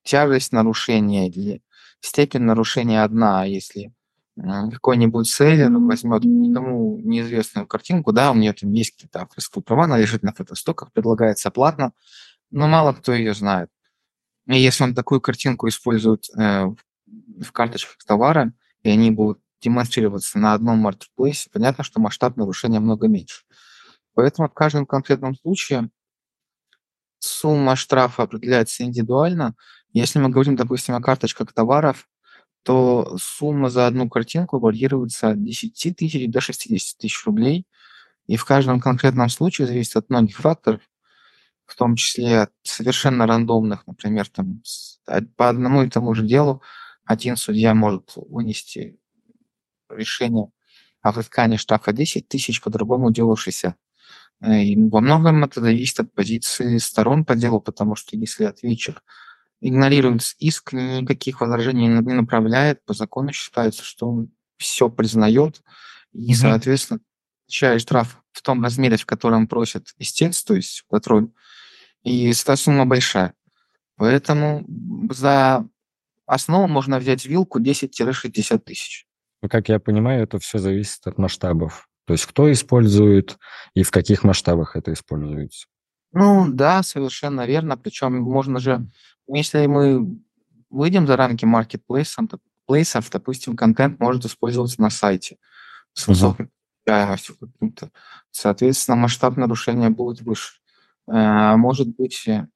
тяжесть 0.02 0.52
нарушения 0.52 1.28
или 1.28 1.62
степень 2.02 2.42
нарушения 2.42 3.02
одна, 3.02 3.42
а 3.42 3.46
если 3.46 3.92
какой-нибудь 4.36 5.28
селлер 5.28 5.70
возьмет 5.70 6.24
никому 6.24 6.98
неизвестную 6.98 7.66
картинку, 7.66 8.12
да, 8.12 8.30
у 8.30 8.34
нее 8.34 8.52
там 8.52 8.72
есть 8.72 8.92
какие-то 8.92 9.22
авторские 9.22 9.62
права, 9.62 9.84
она 9.84 9.98
лежит 9.98 10.22
на 10.22 10.32
фотостоках, 10.32 10.92
предлагается 10.92 11.48
оплатно, 11.48 11.92
но 12.50 12.66
мало 12.66 12.92
кто 12.92 13.12
ее 13.12 13.34
знает. 13.34 13.70
И 14.46 14.58
если 14.58 14.84
он 14.84 14.94
такую 14.94 15.20
картинку 15.20 15.68
использует 15.68 16.28
э, 16.36 16.66
в 17.06 17.52
карточках 17.52 17.98
товара, 18.04 18.52
и 18.82 18.90
они 18.90 19.10
будут 19.10 19.38
демонстрироваться 19.60 20.38
на 20.38 20.54
одном 20.54 20.78
маркетплейсе, 20.78 21.50
понятно, 21.50 21.84
что 21.84 22.00
масштаб 22.00 22.36
нарушения 22.36 22.80
много 22.80 23.06
меньше. 23.06 23.44
Поэтому 24.14 24.48
в 24.48 24.54
каждом 24.54 24.86
конкретном 24.86 25.36
случае 25.36 25.90
сумма 27.18 27.76
штрафа 27.76 28.24
определяется 28.24 28.82
индивидуально. 28.82 29.54
Если 29.92 30.18
мы 30.18 30.30
говорим, 30.30 30.56
допустим, 30.56 30.94
о 30.94 31.00
карточках 31.00 31.52
товаров, 31.52 32.08
то 32.62 33.16
сумма 33.18 33.68
за 33.68 33.86
одну 33.86 34.08
картинку 34.08 34.58
варьируется 34.58 35.30
от 35.30 35.42
10 35.42 35.96
тысяч 35.96 36.30
до 36.30 36.40
60 36.40 36.98
тысяч 36.98 37.24
рублей. 37.26 37.66
И 38.26 38.36
в 38.36 38.44
каждом 38.44 38.80
конкретном 38.80 39.28
случае 39.28 39.66
зависит 39.66 39.96
от 39.96 40.08
многих 40.08 40.36
факторов, 40.36 40.80
в 41.66 41.74
том 41.74 41.96
числе 41.96 42.42
от 42.42 42.52
совершенно 42.62 43.26
рандомных, 43.26 43.86
например, 43.86 44.28
там, 44.28 44.62
по 45.36 45.48
одному 45.48 45.82
и 45.82 45.90
тому 45.90 46.14
же 46.14 46.24
делу 46.24 46.62
один 47.04 47.36
судья 47.36 47.74
может 47.74 48.12
вынести 48.16 48.98
решение 49.90 50.50
о 51.00 51.12
взыскании 51.12 51.56
штрафа 51.56 51.92
10 51.92 52.28
тысяч, 52.28 52.62
по 52.62 52.70
другому 52.70 53.10
делу 53.10 53.34
60. 53.36 53.76
И 54.44 54.76
во 54.88 55.00
многом 55.00 55.44
это 55.44 55.60
зависит 55.60 56.00
от 56.00 56.14
позиции 56.14 56.78
сторон 56.78 57.24
по 57.24 57.34
делу, 57.34 57.60
потому 57.60 57.96
что 57.96 58.16
если 58.16 58.44
ответчик 58.44 59.02
игнорирует 59.62 60.22
иск, 60.38 60.72
никаких 60.72 61.40
возражений 61.40 61.86
не 61.86 62.12
направляет, 62.12 62.84
по 62.84 62.92
закону 62.94 63.32
считается, 63.32 63.84
что 63.84 64.08
он 64.08 64.32
все 64.58 64.90
признает, 64.90 65.62
и, 66.12 66.34
соответственно, 66.34 67.00
получает 67.46 67.80
штраф 67.80 68.22
в 68.32 68.42
том 68.42 68.62
размере, 68.62 68.96
в 68.96 69.06
котором 69.06 69.46
просит 69.46 69.92
истец, 69.98 70.42
то 70.42 70.54
есть 70.54 70.84
патруль, 70.88 71.30
и 72.02 72.30
эта 72.30 72.56
сумма 72.56 72.86
большая. 72.86 73.34
Поэтому 73.96 74.66
за 75.10 75.66
основу 76.26 76.66
можно 76.66 76.98
взять 76.98 77.24
вилку 77.24 77.60
10-60 77.60 78.58
тысяч. 78.58 79.06
Ну, 79.42 79.48
как 79.48 79.68
я 79.68 79.78
понимаю, 79.78 80.24
это 80.24 80.38
все 80.38 80.58
зависит 80.58 81.06
от 81.06 81.18
масштабов. 81.18 81.88
То 82.06 82.14
есть 82.14 82.26
кто 82.26 82.50
использует 82.50 83.38
и 83.74 83.84
в 83.84 83.90
каких 83.90 84.24
масштабах 84.24 84.74
это 84.74 84.92
используется. 84.92 85.66
Ну 86.12 86.46
да, 86.48 86.82
совершенно 86.82 87.46
верно. 87.46 87.76
Причем 87.76 88.20
можно 88.20 88.58
же 88.58 88.86
если 89.36 89.66
мы 89.66 90.18
выйдем 90.70 91.06
за 91.06 91.16
рамки 91.16 91.44
маркетплейсов, 91.44 92.26
плейсов, 92.66 93.10
допустим, 93.10 93.56
контент 93.56 94.00
может 94.00 94.24
использоваться 94.24 94.80
на 94.80 94.90
сайте 94.90 95.38
с 95.92 96.06
высокой 96.06 96.48
каким-то. 96.86 97.90
Соответственно, 98.30 98.96
масштаб 98.96 99.36
нарушения 99.36 99.90
будет 99.90 100.22
выше. 100.22 100.54
Э, 101.06 101.56
может 101.56 101.88
быть, 101.88 102.26
э, 102.26 102.46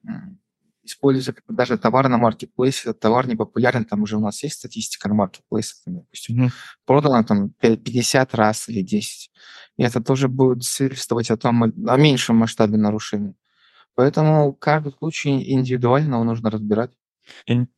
используя 0.82 1.34
даже 1.48 1.78
товар 1.78 2.08
на 2.08 2.18
маркетплейсе, 2.18 2.92
товар 2.92 3.26
не 3.26 3.36
популярен, 3.36 3.84
там 3.84 4.02
уже 4.02 4.16
у 4.16 4.20
нас 4.20 4.42
есть 4.42 4.56
статистика 4.56 5.08
на 5.08 5.14
маркетплейсах, 5.14 5.82
допустим, 5.86 6.44
mm-hmm. 6.46 6.50
продано 6.86 7.22
там 7.24 7.50
50 7.50 8.34
раз 8.34 8.68
или 8.68 8.82
10. 8.82 9.30
И 9.76 9.82
это 9.82 10.00
тоже 10.02 10.28
будет 10.28 10.64
свидетельствовать 10.64 11.30
о 11.30 11.36
том, 11.36 11.62
о 11.62 11.96
меньшем 11.96 12.36
масштабе 12.36 12.78
нарушений. 12.78 13.34
Поэтому 13.96 14.52
каждый 14.52 14.92
случай 14.92 15.52
индивидуально 15.52 16.16
его 16.16 16.24
нужно 16.24 16.50
разбирать. 16.50 16.92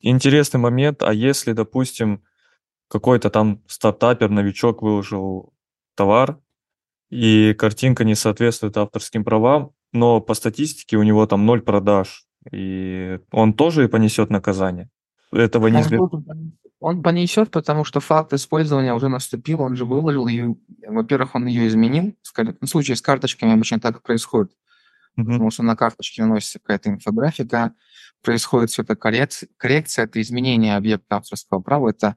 Интересный 0.01 0.61
момент, 0.61 1.03
а 1.03 1.15
если, 1.15 1.53
допустим, 1.53 2.23
какой-то 2.89 3.31
там 3.31 3.63
стартапер, 3.67 4.29
новичок 4.29 4.83
выложил 4.83 5.55
товар, 5.95 6.39
и 7.09 7.55
картинка 7.55 8.05
не 8.05 8.15
соответствует 8.15 8.77
авторским 8.77 9.25
правам, 9.25 9.71
но 9.93 10.21
по 10.21 10.35
статистике 10.35 10.97
у 10.97 11.03
него 11.03 11.27
там 11.27 11.47
ноль 11.47 11.63
продаж, 11.63 12.27
и 12.51 13.21
он 13.31 13.55
тоже 13.55 13.89
понесет 13.89 14.29
наказание. 14.29 14.91
Этого 15.33 15.69
не 15.69 15.81
избежать. 15.81 16.11
Он 16.81 17.03
понесет, 17.03 17.51
потому 17.51 17.85
что 17.85 18.01
факт 18.01 18.33
использования 18.33 18.95
уже 18.95 19.09
наступил, 19.09 19.63
он 19.63 19.77
же 19.77 19.85
выложил 19.85 20.27
ее. 20.27 20.57
Во-первых, 20.87 21.35
он 21.35 21.47
ее 21.47 21.67
изменил. 21.69 22.15
В 22.61 22.67
случае 22.67 22.97
с 22.97 23.03
карточками 23.03 23.53
обычно 23.53 23.81
так 23.81 23.99
и 23.99 24.03
происходит 24.03 24.53
потому 25.25 25.51
что 25.51 25.63
на 25.63 25.77
карточке 25.77 26.23
наносится 26.23 26.59
какая-то 26.59 26.91
инфографика, 26.91 27.73
происходит 28.23 28.71
все 28.71 28.83
это 28.83 28.97
коррекция, 28.97 29.49
коррекция, 29.57 30.05
это 30.05 30.21
изменение 30.21 30.77
объекта 30.77 31.17
авторского 31.17 31.61
права, 31.61 31.91
это 31.91 32.17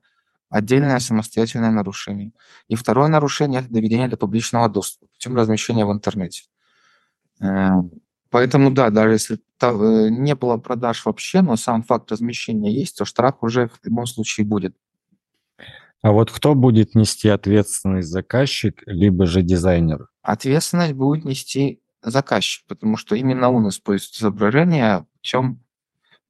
отдельное 0.50 1.00
самостоятельное 1.00 1.72
нарушение. 1.72 2.32
И 2.68 2.76
второе 2.76 3.08
нарушение– 3.08 3.60
это 3.62 3.72
доведение 3.72 4.08
до 4.08 4.18
публичного 4.18 4.70
доступа 4.70 5.08
путем 5.12 5.36
размещения 5.36 5.86
в 5.86 5.92
интернете. 5.92 6.44
Э, 7.42 7.72
поэтому, 8.30 8.72
да, 8.72 8.90
даже 8.90 9.14
если 9.14 9.40
э, 9.62 10.10
не 10.10 10.36
было 10.36 10.58
продаж 10.58 11.06
вообще, 11.06 11.42
но 11.42 11.56
сам 11.56 11.84
факт 11.84 12.12
размещения 12.12 12.72
есть, 12.72 12.98
то 12.98 13.06
штраф 13.06 13.38
уже 13.42 13.70
в 13.70 13.80
любом 13.84 14.06
случае 14.06 14.46
будет. 14.46 14.76
А 16.02 16.12
вот 16.12 16.32
кто 16.32 16.56
будет 16.56 16.96
нести 16.96 17.30
ответственность, 17.30 18.10
заказчик, 18.10 18.82
либо 18.88 19.28
же 19.28 19.44
дизайнер? 19.44 20.08
Ответственность 20.24 20.94
будет 20.94 21.26
нести 21.26 21.81
заказчик, 22.02 22.66
потому 22.68 22.98
что 22.98 23.16
именно 23.16 23.52
он 23.52 23.70
использует 23.70 24.16
изображение 24.16 25.06
путем 25.14 25.64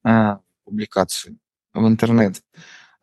э, 0.04 0.36
публикации 0.64 1.38
в 1.72 1.86
интернет. 1.86 2.42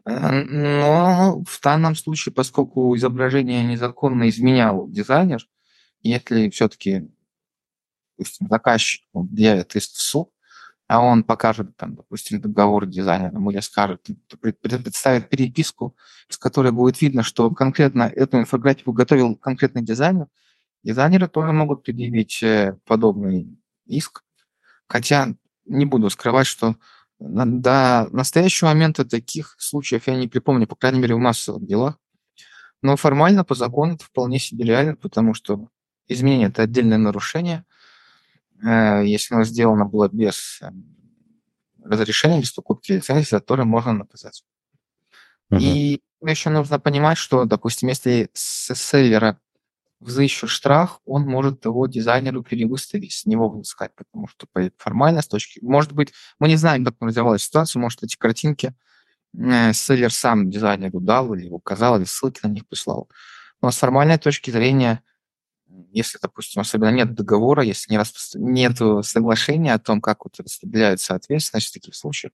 Э, 0.06 0.44
но 0.44 1.44
в 1.46 1.62
данном 1.62 1.96
случае, 1.96 2.34
поскольку 2.34 2.96
изображение 2.96 3.64
незаконно 3.64 4.30
изменял 4.30 4.88
дизайнер, 4.88 5.46
если 6.02 6.50
все-таки 6.50 7.10
допустим, 8.20 8.48
заказчик 8.50 9.02
объявит 9.14 9.76
иск 9.76 9.94
в 9.94 10.02
суд, 10.02 10.30
а 10.88 11.02
он 11.02 11.24
покажет, 11.24 11.78
там, 11.78 11.96
допустим, 11.96 12.42
договор 12.42 12.86
дизайнерам 12.86 13.50
или 13.52 13.60
скажет, 13.60 14.06
представит 14.42 15.30
переписку, 15.30 15.96
с 16.28 16.38
которой 16.38 16.72
будет 16.72 17.00
видно, 17.00 17.24
что 17.24 17.50
конкретно 17.52 18.04
эту 18.04 18.40
инфографику 18.40 18.92
готовил 18.92 19.36
конкретный 19.36 19.84
дизайнер, 19.84 20.28
дизайнеры 20.84 21.28
тоже 21.28 21.52
могут 21.52 21.84
предъявить 21.84 22.42
э, 22.44 22.78
подобный 22.86 23.58
иск. 23.86 24.24
Хотя 24.88 25.36
не 25.66 25.86
буду 25.86 26.10
скрывать, 26.10 26.48
что 26.48 26.76
до 27.20 28.08
настоящего 28.12 28.70
момента 28.70 29.06
таких 29.06 29.56
случаев 29.60 30.08
я 30.08 30.16
не 30.16 30.28
припомню, 30.28 30.68
по 30.68 30.76
крайней 30.76 31.00
мере, 31.00 31.16
в 31.16 31.20
массовых 31.20 31.66
делах. 31.66 31.98
Но 32.82 32.96
формально 32.96 33.44
по 33.44 33.56
закону 33.56 33.96
это 33.96 34.06
вполне 34.06 34.40
себе 34.40 34.66
реально, 34.66 34.96
потому 34.96 35.34
что 35.34 35.68
изменение– 36.08 36.48
это 36.50 36.64
отдельное 36.64 36.98
нарушение. 36.98 37.66
Э, 38.64 39.04
если 39.06 39.36
оно 39.36 39.44
сделано 39.44 39.86
было 39.86 40.10
без 40.10 40.60
э, 40.62 40.72
разрешения, 41.84 42.40
без 42.40 42.52
покупки 42.52 42.94
лицензии, 42.94 43.30
за 43.30 43.40
которое 43.40 43.66
можно 43.66 43.94
наказать. 43.94 44.44
Uh-huh. 45.52 45.60
И 45.60 46.02
еще 46.22 46.50
нужно 46.50 46.80
понимать, 46.80 47.18
что, 47.18 47.46
допустим, 47.46 47.90
если 47.90 48.30
с 48.34 48.74
селлера 48.76 49.40
взыщут 50.00 50.50
штраф, 50.50 51.00
он 51.06 51.24
может 51.24 51.66
его 51.66 51.86
дизайнеру 51.88 52.44
перевыставить, 52.44 53.12
с 53.14 53.26
него 53.26 53.50
выискать, 53.50 53.92
потому 53.96 54.28
что 54.28 54.48
формально 54.78 55.22
с 55.22 55.28
точки... 55.28 55.60
Может 55.62 55.92
быть, 55.92 56.14
мы 56.40 56.48
не 56.48 56.56
знаем, 56.56 56.86
как 56.86 56.96
развивалась 57.02 57.44
ситуация, 57.44 57.80
может, 57.80 58.04
эти 58.04 58.16
картинки 58.16 58.74
э, 59.38 59.74
селлер 59.74 60.12
сам 60.12 60.50
дизайнеру 60.50 61.02
дал 61.02 61.34
или 61.34 61.50
указал, 61.50 61.98
или 61.98 62.06
ссылки 62.06 62.40
на 62.44 62.50
них 62.50 62.68
прислал. 62.68 63.10
Но 63.62 63.72
с 63.72 63.78
формальной 63.78 64.18
точки 64.18 64.52
зрения, 64.52 65.04
если, 65.92 66.18
допустим, 66.22 66.62
особенно 66.62 66.92
нет 66.92 67.14
договора, 67.14 67.64
если 67.64 67.92
не 67.92 67.98
распро... 67.98 68.40
нет 68.40 68.78
соглашения 69.06 69.74
о 69.74 69.80
том, 69.80 70.00
как 70.00 70.24
вот 70.24 70.40
распределяется 70.40 71.14
ответственность 71.14 71.68
в 71.68 71.74
таких 71.74 71.94
случаях, 71.96 72.32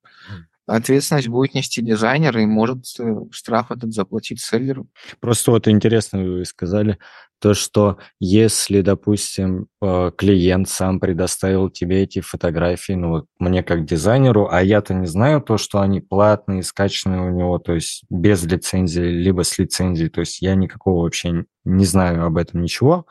ответственность 0.65 1.27
будет 1.27 1.53
нести 1.53 1.81
дизайнер 1.81 2.37
и 2.37 2.45
может 2.45 2.85
э, 2.99 3.15
штраф 3.31 3.71
этот 3.71 3.93
заплатить 3.93 4.41
селлеру. 4.41 4.87
Просто 5.19 5.51
вот 5.51 5.67
интересно 5.67 6.23
вы 6.23 6.45
сказали, 6.45 6.97
то, 7.39 7.53
что 7.53 7.97
если, 8.19 8.81
допустим, 8.81 9.67
э, 9.81 10.11
клиент 10.17 10.69
сам 10.69 10.99
предоставил 10.99 11.69
тебе 11.69 12.03
эти 12.03 12.21
фотографии, 12.21 12.93
ну 12.93 13.09
вот 13.09 13.25
мне 13.39 13.61
как 13.61 13.85
дизайнеру, 13.85 14.47
а 14.51 14.63
я-то 14.63 14.93
не 14.93 15.05
знаю 15.05 15.41
то, 15.41 15.57
что 15.57 15.81
они 15.81 16.01
платные, 16.01 16.63
скачанные 16.63 17.21
у 17.21 17.29
него, 17.29 17.59
то 17.59 17.73
есть 17.73 18.03
без 18.09 18.43
лицензии, 18.43 19.01
либо 19.01 19.43
с 19.43 19.57
лицензией, 19.59 20.09
то 20.09 20.21
есть 20.21 20.41
я 20.41 20.55
никакого 20.55 21.03
вообще 21.03 21.45
не 21.65 21.85
знаю 21.85 22.25
об 22.25 22.37
этом 22.37 22.61
ничего, 22.61 23.05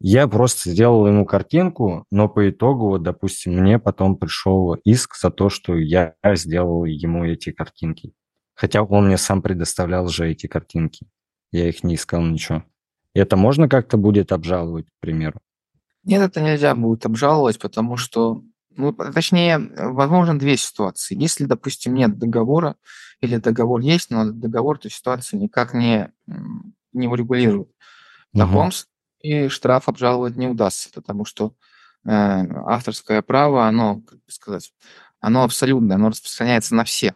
я 0.00 0.28
просто 0.28 0.70
сделал 0.70 1.06
ему 1.06 1.26
картинку, 1.26 2.04
но 2.10 2.28
по 2.28 2.48
итогу, 2.48 2.88
вот, 2.88 3.02
допустим, 3.02 3.54
мне 3.54 3.78
потом 3.78 4.16
пришел 4.16 4.74
иск 4.84 5.16
за 5.16 5.30
то, 5.30 5.48
что 5.48 5.76
я 5.76 6.14
сделал 6.34 6.84
ему 6.84 7.24
эти 7.24 7.50
картинки. 7.50 8.12
Хотя 8.54 8.82
он 8.82 9.06
мне 9.06 9.18
сам 9.18 9.42
предоставлял 9.42 10.08
же 10.08 10.30
эти 10.30 10.46
картинки. 10.46 11.06
Я 11.50 11.68
их 11.68 11.82
не 11.82 11.96
искал 11.96 12.22
ничего. 12.22 12.64
Это 13.14 13.36
можно 13.36 13.68
как-то 13.68 13.96
будет 13.96 14.30
обжаловать, 14.30 14.86
к 14.86 15.00
примеру? 15.00 15.40
Нет, 16.04 16.22
это 16.22 16.40
нельзя 16.40 16.74
будет 16.74 17.04
обжаловать, 17.04 17.58
потому 17.58 17.96
что, 17.96 18.42
ну, 18.76 18.92
точнее, 18.92 19.58
возможно, 19.76 20.38
две 20.38 20.56
ситуации. 20.56 21.20
Если, 21.20 21.44
допустим, 21.44 21.94
нет 21.94 22.18
договора, 22.18 22.76
или 23.20 23.36
договор 23.36 23.80
есть, 23.80 24.10
но 24.10 24.30
договор 24.30 24.76
эту 24.76 24.90
ситуацию 24.90 25.40
никак 25.40 25.74
не, 25.74 26.12
не 26.92 27.08
урегулирует. 27.08 27.70
В 28.32 28.38
таком 28.38 28.70
и 29.20 29.48
штраф 29.48 29.88
обжаловать 29.88 30.36
не 30.36 30.48
удастся, 30.48 30.90
потому 30.94 31.24
что 31.24 31.54
э, 32.04 32.10
авторское 32.10 33.22
право, 33.22 33.66
оно, 33.66 34.00
как 34.00 34.18
бы 34.18 34.30
сказать, 34.30 34.72
оно 35.20 35.42
абсолютное, 35.42 35.96
оно 35.96 36.10
распространяется 36.10 36.74
на 36.74 36.84
все, 36.84 37.14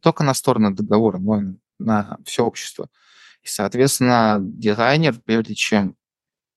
только 0.00 0.22
на 0.22 0.34
стороны 0.34 0.70
договора, 0.72 1.18
но 1.18 1.54
на 1.78 2.18
все 2.24 2.44
общество. 2.44 2.88
И, 3.42 3.48
соответственно, 3.48 4.38
дизайнер, 4.40 5.18
прежде 5.24 5.54
чем 5.54 5.96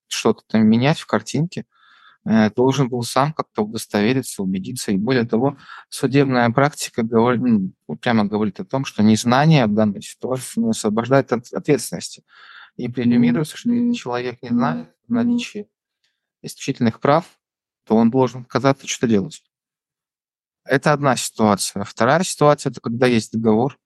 что-то 0.08 0.44
там 0.48 0.66
менять 0.68 1.00
в 1.00 1.08
картинке, 1.08 1.66
э, 2.26 2.52
должен 2.52 2.90
был 2.90 3.04
сам 3.04 3.34
как-то 3.34 3.64
удостовериться, 3.64 4.44
убедиться. 4.44 4.92
И 4.92 4.98
более 4.98 5.26
того, 5.26 5.58
судебная 5.90 6.50
практика 6.52 7.04
говорит, 7.04 7.42
прямо 8.02 8.26
говорит 8.26 8.60
о 8.60 8.66
том, 8.66 8.86
что 8.86 9.02
незнание 9.02 9.66
в 9.66 9.74
данной 9.74 10.02
ситуации 10.02 10.60
не 10.62 10.70
освобождает 10.70 11.32
от 11.32 11.52
ответственности 11.54 12.24
и 12.76 12.88
премируется, 12.88 13.58
что 13.58 13.72
если 13.72 13.94
человек 13.94 14.42
не 14.42 14.50
знает 14.50 14.94
наличие 15.08 15.68
исключительных 16.42 17.00
прав, 17.00 17.26
то 17.86 17.96
он 17.96 18.10
должен 18.10 18.42
отказаться 18.42 18.88
что 18.88 19.08
делать. 19.08 19.44
Это 20.66 20.94
одна 20.94 21.16
ситуация. 21.16 21.84
Вторая 21.84 22.24
ситуация– 22.24 22.70
это 22.72 22.80
когда 22.80 23.08
есть 23.08 23.34
договор 23.34 23.78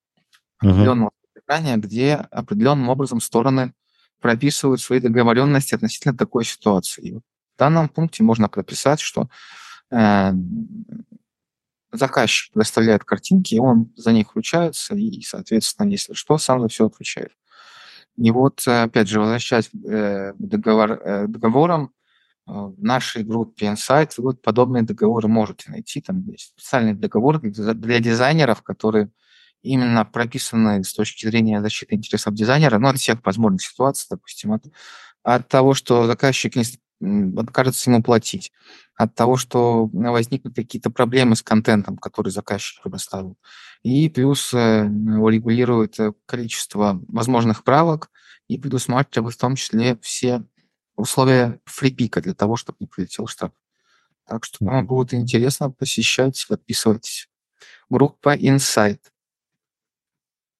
определенного 0.59 1.11
содержания, 1.33 1.77
где 1.77 2.15
определенным 2.15 2.89
образом 2.89 3.19
стороны 3.19 3.73
прописывают 4.19 4.81
свои 4.81 4.99
договоренности 4.99 5.75
относительно 5.75 6.15
такой 6.15 6.45
ситуации. 6.45 7.07
И 7.07 7.13
в 7.15 7.21
данном 7.57 7.89
пункте 7.89 8.23
можно 8.23 8.49
прописать, 8.49 8.99
что 8.99 9.29
э, 9.91 10.31
заказчик 11.91 12.53
предоставляет 12.53 13.03
картинки, 13.03 13.55
и 13.55 13.59
он 13.59 13.91
за 13.95 14.11
них 14.11 14.29
включается, 14.29 14.95
и, 14.95 15.21
соответственно, 15.21 15.89
если 15.89 16.13
что, 16.13 16.37
сам 16.37 16.61
за 16.61 16.67
все 16.67 16.87
отвечает. 16.87 17.31
И 18.17 18.31
вот, 18.31 18.63
э, 18.67 18.83
опять 18.83 19.07
же, 19.07 19.19
возвращаясь 19.19 19.69
э, 19.73 20.33
к 20.33 20.35
э, 20.39 21.25
договорам, 21.27 21.91
в 22.45 22.81
нашей 22.81 23.25
группе 23.25 23.65
Insight 23.65 24.13
вы 24.17 24.33
подобные 24.33 24.83
договоры 24.83 25.27
можете 25.27 25.69
найти. 25.69 25.99
Там 25.99 26.23
есть 26.29 26.53
специальный 26.57 26.93
договор 26.93 27.41
для 27.41 27.99
дизайнеров, 27.99 28.61
которые 28.61 29.09
именно 29.63 30.05
прописаны 30.05 30.81
с 30.81 30.93
точки 30.93 31.25
зрения 31.25 31.61
защиты 31.61 31.95
интересов 31.95 32.33
дизайнера, 32.33 32.79
ну, 32.79 32.87
от 32.87 32.99
всех 32.99 33.19
возможных 33.25 33.63
ситуаций, 33.63 34.07
допустим, 34.09 34.53
от, 34.53 34.63
от 35.23 35.49
того, 35.49 35.73
что 35.73 36.07
заказчик 36.07 36.55
не 36.55 36.63
откажется 36.99 37.89
ему 37.89 38.01
платить, 38.01 38.51
от 38.95 39.13
того, 39.13 39.37
что 39.37 39.87
возникнут 39.93 40.55
какие-то 40.55 40.89
проблемы 40.89 41.35
с 41.35 41.43
контентом, 41.43 41.97
который 41.97 42.31
заказчик 42.31 42.81
предоставил, 42.81 43.37
и 43.83 44.09
плюс 44.09 44.53
э, 44.53 44.83
регулирует 44.85 45.99
э, 45.99 46.13
количество 46.25 46.99
возможных 47.07 47.63
правок 47.63 48.09
и 48.47 48.57
предусматривает 48.57 49.35
в 49.35 49.37
том 49.37 49.55
числе 49.55 49.97
все 50.01 50.43
условия 50.95 51.59
фрипика 51.65 52.21
для 52.21 52.33
того, 52.33 52.55
чтобы 52.55 52.77
не 52.79 52.87
прилетел 52.87 53.27
штраф. 53.27 53.51
Так 54.25 54.43
что 54.43 54.65
вам 54.65 54.87
будет 54.87 55.13
интересно, 55.13 55.69
посещать, 55.69 56.43
подписывайтесь. 56.49 57.29
Группа 57.89 58.35
Insight. 58.35 58.99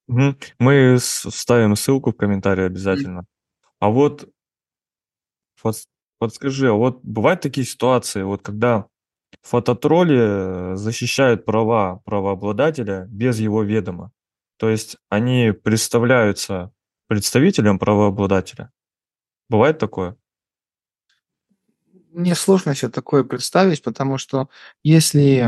Мы 0.08 0.98
вставим 1.00 1.76
ссылку 1.76 2.12
в 2.12 2.16
комментарии 2.16 2.64
обязательно. 2.64 3.26
А 3.80 3.90
вот 3.90 4.30
подскажи, 6.20 6.70
а 6.70 6.74
вот 6.74 7.00
бывают 7.04 7.42
такие 7.42 7.66
ситуации, 7.66 8.24
вот 8.24 8.42
когда 8.42 8.88
фототролли 9.42 10.76
защищают 10.76 11.46
права 11.46 12.02
правообладателя 12.06 13.06
без 13.10 13.40
его 13.40 13.64
ведома. 13.64 14.12
То 14.58 14.70
есть 14.70 14.98
они 15.10 15.52
представляются 15.52 16.72
представителем 17.08 17.80
правообладателя. 17.80 18.72
Бывает 19.50 19.78
такое? 19.78 20.18
Мне 22.12 22.36
сложно 22.36 22.74
себе 22.74 22.90
такое 22.90 23.24
представить, 23.24 23.84
потому 23.84 24.18
что 24.18 24.50
если 24.84 25.48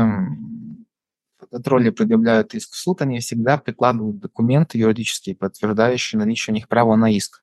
фототролли 1.38 1.90
предъявляют 1.90 2.54
иск 2.54 2.72
в 2.72 2.76
суд, 2.76 3.02
они 3.02 3.18
всегда 3.18 3.58
прикладывают 3.58 4.20
документы 4.20 4.78
юридические, 4.78 5.34
подтверждающие 5.34 6.18
наличие 6.18 6.52
у 6.52 6.54
них 6.54 6.68
права 6.68 6.96
на 6.96 7.10
иск. 7.10 7.42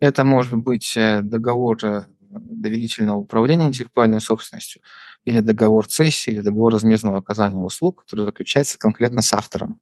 Это 0.00 0.22
может 0.22 0.54
быть 0.54 0.96
э, 0.96 1.22
договор 1.22 1.78
э, 1.84 2.06
доверительного 2.30 3.18
управления 3.18 3.66
интеллектуальной 3.66 4.20
собственностью, 4.20 4.82
или 5.24 5.40
договор 5.40 5.86
цессии, 5.86 6.30
или 6.30 6.40
договор 6.40 6.72
размерного 6.72 7.18
оказания 7.18 7.56
услуг, 7.56 8.04
который 8.04 8.24
заключается 8.24 8.78
конкретно 8.78 9.22
с 9.22 9.32
автором. 9.32 9.80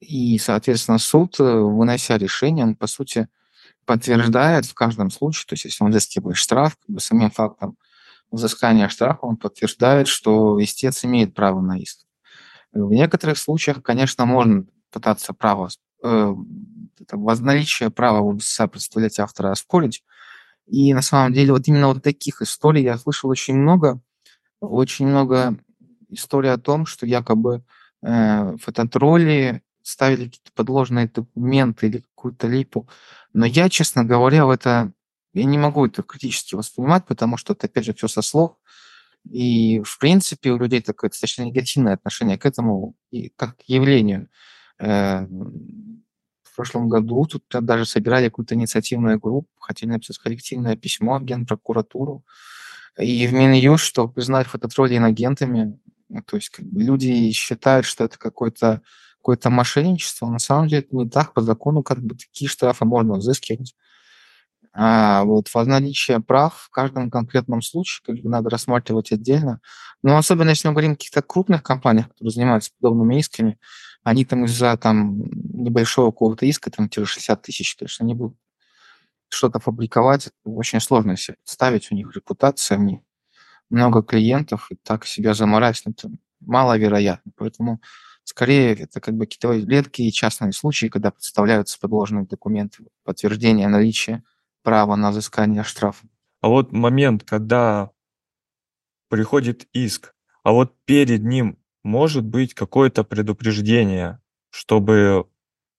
И, 0.00 0.36
соответственно, 0.38 0.98
суд, 0.98 1.38
э, 1.38 1.44
вынося 1.44 2.18
решение, 2.18 2.64
он, 2.64 2.74
по 2.74 2.88
сути, 2.88 3.28
подтверждает 3.84 4.66
в 4.66 4.74
каждом 4.74 5.10
случае, 5.10 5.46
то 5.46 5.52
есть 5.54 5.64
если 5.64 5.84
он 5.84 5.90
взыскивает 5.90 6.36
штраф, 6.36 6.76
как 6.76 6.94
бы 6.94 7.00
самим 7.00 7.30
фактом 7.30 7.76
взыскания 8.32 8.88
штрафа 8.88 9.26
он 9.26 9.36
подтверждает, 9.36 10.08
что 10.08 10.62
истец 10.62 11.04
имеет 11.04 11.34
право 11.34 11.60
на 11.60 11.78
иск. 11.78 12.04
В 12.72 12.90
некоторых 12.90 13.38
случаях, 13.38 13.82
конечно, 13.82 14.24
можно 14.24 14.64
пытаться 14.90 15.32
право, 15.34 15.68
э, 16.02 16.34
наличие 17.12 17.90
права 17.90 18.36
представлять 18.70 19.18
автора 19.20 19.50
оспорить, 19.50 20.02
и 20.72 20.94
на 20.94 21.02
самом 21.02 21.34
деле 21.34 21.52
вот 21.52 21.68
именно 21.68 21.88
вот 21.88 22.02
таких 22.02 22.40
историй 22.40 22.82
я 22.82 22.96
слышал 22.96 23.28
очень 23.28 23.54
много. 23.54 24.00
Очень 24.58 25.06
много 25.06 25.58
историй 26.08 26.50
о 26.50 26.56
том, 26.56 26.86
что 26.86 27.04
якобы 27.04 27.62
э, 28.02 28.56
фототролли 28.56 29.62
ставили 29.82 30.24
какие-то 30.24 30.50
подложные 30.54 31.08
документы 31.08 31.88
или 31.88 31.98
какую-то 31.98 32.48
липу. 32.48 32.88
Но 33.34 33.44
я, 33.44 33.68
честно 33.68 34.02
говоря, 34.02 34.46
в 34.46 34.50
это 34.50 34.92
я 35.34 35.44
не 35.44 35.58
могу 35.58 35.84
это 35.84 36.02
критически 36.02 36.54
воспринимать, 36.54 37.04
потому 37.04 37.36
что 37.36 37.52
это, 37.52 37.66
опять 37.66 37.84
же, 37.84 37.92
все 37.92 38.08
со 38.08 38.22
слов. 38.22 38.56
И, 39.30 39.82
в 39.84 39.98
принципе, 39.98 40.52
у 40.52 40.58
людей 40.58 40.80
такое 40.80 41.10
достаточно 41.10 41.42
негативное 41.42 41.92
отношение 41.92 42.38
к 42.38 42.46
этому 42.46 42.94
и 43.10 43.28
как 43.36 43.58
к 43.58 43.62
явлению. 43.66 44.30
В 46.52 46.56
прошлом 46.56 46.90
году 46.90 47.24
тут 47.24 47.44
даже 47.48 47.86
собирали 47.86 48.28
какую-то 48.28 48.54
инициативную 48.54 49.18
группу, 49.18 49.48
хотели 49.58 49.88
написать 49.88 50.18
коллективное 50.18 50.76
письмо 50.76 51.18
в 51.18 51.24
Генпрокуратуру 51.24 52.24
и 52.98 53.26
в 53.26 53.32
Минюст, 53.32 53.84
чтобы 53.84 54.12
признать 54.12 54.46
фототролли 54.46 54.98
инагентами. 54.98 55.80
Ну, 56.10 56.22
то 56.22 56.36
есть 56.36 56.50
как 56.50 56.66
бы 56.66 56.82
люди 56.82 57.30
считают, 57.32 57.86
что 57.86 58.04
это 58.04 58.18
какое-то 58.18 58.82
какое-то 59.22 59.48
мошенничество. 59.48 60.26
На 60.26 60.40
самом 60.40 60.68
деле 60.68 60.82
это 60.82 60.94
не 60.94 61.08
так. 61.08 61.32
По 61.32 61.40
закону 61.40 61.82
как 61.82 62.02
бы 62.02 62.16
такие 62.16 62.50
штрафы 62.50 62.84
можно 62.84 63.14
взыскивать. 63.14 63.74
А 64.74 65.24
вот 65.24 65.48
в 65.48 65.64
наличие 65.64 66.20
прав 66.20 66.54
в 66.54 66.70
каждом 66.70 67.10
конкретном 67.10 67.62
случае 67.62 68.02
как 68.04 68.22
бы 68.22 68.28
надо 68.28 68.50
рассматривать 68.50 69.12
отдельно. 69.12 69.60
Но 70.02 70.18
особенно 70.18 70.50
если 70.50 70.68
мы 70.68 70.74
говорим 70.74 70.92
о 70.92 70.94
каких-то 70.96 71.22
крупных 71.22 71.62
компаниях, 71.62 72.08
которые 72.08 72.32
занимаются 72.32 72.72
подобными 72.80 73.18
исками, 73.18 73.58
они 74.02 74.24
там 74.24 74.44
из-за 74.46 74.76
там 74.76 75.22
небольшого 75.52 76.10
какого-то 76.10 76.46
иска, 76.46 76.70
там 76.70 76.88
те 76.88 77.04
60 77.04 77.42
тысяч, 77.42 77.76
конечно, 77.76 78.04
не 78.04 78.14
будут 78.14 78.36
что-то 79.28 79.60
фабриковать. 79.60 80.30
Очень 80.44 80.80
сложно 80.80 81.16
себе 81.16 81.36
представить, 81.44 81.90
у 81.90 81.94
них 81.94 82.14
репутация, 82.14 82.78
у 82.78 82.82
них 82.82 83.00
много 83.70 84.02
клиентов, 84.02 84.68
и 84.70 84.76
так 84.76 85.06
себя 85.06 85.34
заморать, 85.34 85.82
это 85.86 86.10
маловероятно. 86.40 87.32
Поэтому 87.36 87.80
скорее 88.24 88.74
это 88.74 89.00
как 89.00 89.14
бы 89.14 89.26
какие-то 89.26 89.52
редкие 89.54 90.10
частные 90.10 90.52
случаи, 90.52 90.86
когда 90.86 91.10
представляются 91.10 91.78
подложные 91.80 92.26
документы, 92.26 92.84
подтверждение 93.04 93.68
наличия 93.68 94.22
право 94.62 94.96
на 94.96 95.10
взыскание 95.10 95.64
штрафа. 95.64 96.06
А 96.40 96.48
вот 96.48 96.72
момент, 96.72 97.24
когда 97.24 97.90
приходит 99.08 99.66
иск, 99.72 100.14
а 100.42 100.52
вот 100.52 100.74
перед 100.84 101.22
ним 101.22 101.58
может 101.84 102.24
быть 102.24 102.54
какое-то 102.54 103.04
предупреждение, 103.04 104.20
чтобы 104.50 105.26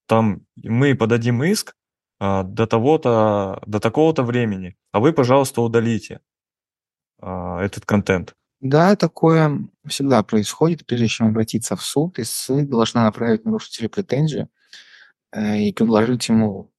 там 0.07 0.45
мы 0.55 0.95
подадим 0.95 1.43
иск 1.43 1.75
а, 2.19 2.43
до 2.43 2.67
того-то, 2.67 3.61
до 3.65 3.79
такого-то 3.79 4.23
времени, 4.23 4.75
а 4.91 4.99
вы, 4.99 5.13
пожалуйста, 5.13 5.61
удалите 5.61 6.21
а, 7.19 7.61
этот 7.61 7.85
контент. 7.85 8.35
Да, 8.59 8.95
такое 8.95 9.67
всегда 9.85 10.23
происходит, 10.23 10.85
прежде 10.85 11.07
чем 11.07 11.27
обратиться 11.27 11.75
в 11.75 11.81
суд, 11.81 12.17
и 12.19 12.23
суд 12.23 12.69
должна 12.69 13.03
направить 13.03 13.43
нарушителю 13.43 13.89
претензию 13.89 14.49
э, 15.33 15.57
и 15.63 15.73
предложить 15.73 16.29
ему 16.29 16.71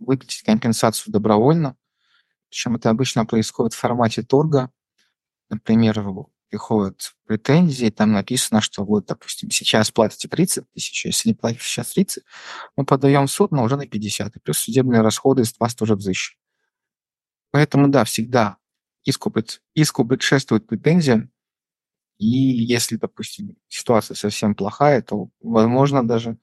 выплатить 0.00 0.42
компенсацию 0.42 1.12
добровольно. 1.12 1.76
Причем 2.48 2.74
это 2.74 2.90
обычно 2.90 3.24
происходит 3.24 3.72
в 3.72 3.78
формате 3.78 4.22
торга. 4.22 4.72
Например, 5.48 6.00
приходят 6.52 7.14
претензии, 7.24 7.88
там 7.88 8.12
написано, 8.12 8.60
что 8.60 8.84
вот, 8.84 9.06
допустим, 9.06 9.50
сейчас 9.50 9.90
платите 9.90 10.28
30 10.28 10.70
тысяч, 10.74 11.06
если 11.06 11.30
не 11.30 11.34
платите 11.34 11.64
сейчас 11.64 11.94
30, 11.94 12.24
мы 12.76 12.84
подаем 12.84 13.26
в 13.26 13.30
суд, 13.30 13.52
но 13.52 13.62
уже 13.62 13.78
на 13.78 13.86
50, 13.86 14.36
и 14.36 14.38
плюс 14.38 14.58
судебные 14.58 15.00
расходы 15.00 15.46
с 15.46 15.58
вас 15.58 15.74
тоже 15.74 15.96
взыщут. 15.96 16.38
Поэтому, 17.52 17.88
да, 17.88 18.04
всегда 18.04 18.58
иску, 19.04 19.32
иску 19.74 20.04
предшествует 20.04 20.66
претензия, 20.66 21.30
и 22.18 22.26
если, 22.26 22.96
допустим, 22.96 23.56
ситуация 23.68 24.14
совсем 24.14 24.54
плохая, 24.54 25.00
то, 25.00 25.30
возможно, 25.40 26.06
даже 26.06 26.36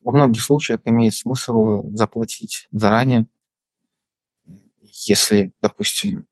во 0.00 0.12
многих 0.12 0.42
случаях 0.42 0.78
имеет 0.84 1.14
смысл 1.14 1.90
заплатить 1.90 2.68
заранее, 2.70 3.26
если, 4.80 5.52
допустим, 5.60 6.28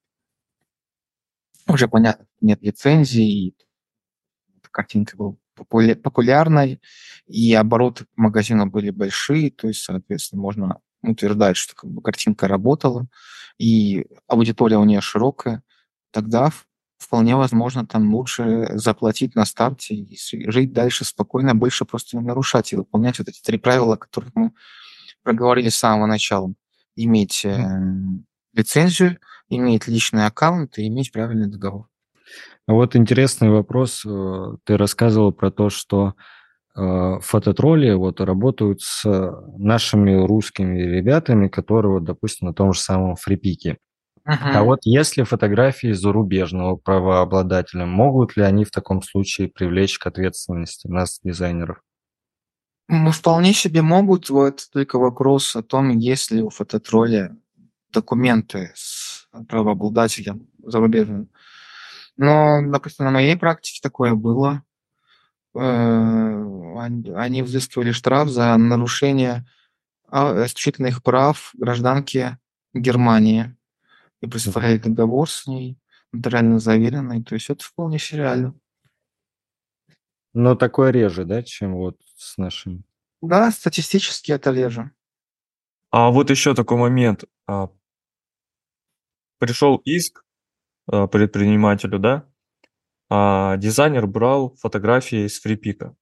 уже 1.67 1.89
понятно, 1.89 2.27
нет 2.43 2.63
лицензии, 2.63 3.55
картинка 4.71 5.17
была 5.17 5.35
популярной, 5.55 6.81
и 7.27 7.55
обороты 7.55 8.07
магазина 8.17 8.67
были 8.67 8.91
большие, 8.91 9.51
то 9.51 9.69
есть, 9.69 9.83
соответственно, 9.83 10.43
можно 10.43 10.79
утверждать, 11.03 11.57
что 11.57 11.75
как 11.75 11.91
бы, 11.91 12.03
картинка 12.03 12.49
работала, 12.49 13.07
и 13.59 14.07
аудитория 14.27 14.79
у 14.79 14.85
нее 14.85 15.01
широкая, 15.01 15.63
тогда 16.11 16.51
вполне 16.99 17.37
возможно 17.37 17.87
там 17.87 18.15
лучше 18.15 18.71
заплатить 18.75 19.35
на 19.35 19.45
старте 19.45 19.95
и 19.95 20.51
жить 20.51 20.73
дальше 20.73 21.05
спокойно, 21.05 21.55
больше 21.55 21.85
просто 21.85 22.17
не 22.17 22.25
нарушать 22.25 22.73
и 22.73 22.77
выполнять 22.77 23.19
вот 23.19 23.29
эти 23.29 23.43
три 23.43 23.59
правила, 23.59 23.97
которые 23.97 24.31
мы 24.35 24.53
проговорили 25.23 25.69
с 25.69 25.77
самого 25.77 26.07
начала. 26.07 26.55
Иметь 26.95 27.45
э, 27.45 27.59
лицензию, 28.53 29.19
иметь 29.49 29.89
личный 29.89 30.27
аккаунт 30.27 30.79
и 30.79 30.87
иметь 30.87 31.13
правильный 31.13 31.49
договор. 31.49 31.89
Вот 32.67 32.97
интересный 32.97 33.51
вопрос. 33.51 34.05
Э, 34.07 34.57
ты 34.65 34.77
рассказывал 34.77 35.33
про 35.33 35.51
то, 35.51 35.71
что 35.71 36.15
э, 36.77 37.19
фототролли 37.21 37.93
вот 37.93 38.21
работают 38.21 38.81
с 38.81 39.05
нашими 39.59 40.15
русскими 40.27 40.79
ребятами, 40.79 41.49
которые, 41.49 41.95
вот, 41.95 42.05
допустим, 42.05 42.49
на 42.49 42.55
том 42.55 42.73
же 42.73 42.81
самом 42.81 43.17
фрипике. 43.17 43.79
А 44.25 44.63
вот 44.63 44.81
если 44.85 45.25
фотографии 45.25 45.93
зарубежного 45.93 46.77
правообладателя, 46.77 47.87
могут 47.87 48.37
ли 48.37 48.45
они 48.45 48.65
в 48.65 48.71
таком 48.71 49.03
случае 49.03 49.49
привлечь 49.49 49.99
к 49.99 50.07
ответственности 50.07 50.87
нас, 50.87 51.19
дизайнеров? 51.25 51.79
Ну, 52.89 53.11
вполне 53.11 53.53
себе 53.53 53.83
могут. 53.83 54.31
Вот 54.31 54.69
только 54.73 54.99
вопрос 54.99 55.57
о 55.57 55.63
том, 55.63 55.89
есть 55.99 56.31
ли 56.31 56.43
у 56.43 56.51
фототролля 56.51 57.37
документы 57.93 58.73
с 58.75 59.29
правообладателем 59.49 60.47
зарубежным. 60.65 61.29
Но, 62.17 62.61
допустим, 62.67 63.05
на 63.05 63.11
моей 63.11 63.37
практике 63.37 63.81
такое 63.83 64.15
было. 64.15 64.63
Э, 65.55 66.43
они 66.79 67.43
взыскивали 67.43 67.93
штраф 67.93 68.29
за 68.29 68.57
нарушение 68.57 69.47
а, 70.09 70.45
исключительных 70.45 71.03
прав 71.03 71.51
гражданки 71.55 72.39
Германии 72.75 73.57
и 74.21 74.27
представляет 74.27 74.83
договор 74.83 75.29
с 75.29 75.47
ней, 75.47 75.79
нотариально 76.13 76.59
заверенный. 76.59 77.23
То 77.23 77.35
есть 77.35 77.51
это 77.51 77.65
вполне 77.65 77.99
сериально. 77.99 78.55
Но 80.35 80.55
такое 80.55 80.91
реже, 80.91 81.25
да, 81.25 81.43
чем 81.43 81.75
вот 81.75 81.99
с 82.17 82.39
нашим? 82.39 82.85
Да, 83.21 83.51
статистически 83.51 84.33
это 84.33 84.51
реже. 84.51 84.91
А 85.91 86.11
вот 86.11 86.31
еще 86.31 86.55
такой 86.55 86.79
момент. 86.79 87.25
А, 87.47 87.69
пришел 89.39 89.77
иск 89.85 90.25
а, 90.87 91.07
предпринимателю, 91.07 91.99
да? 91.99 92.29
А 93.09 93.57
дизайнер 93.57 94.07
брал 94.07 94.55
фотографии 94.57 95.27
из 95.27 95.41
фрипика, 95.41 95.95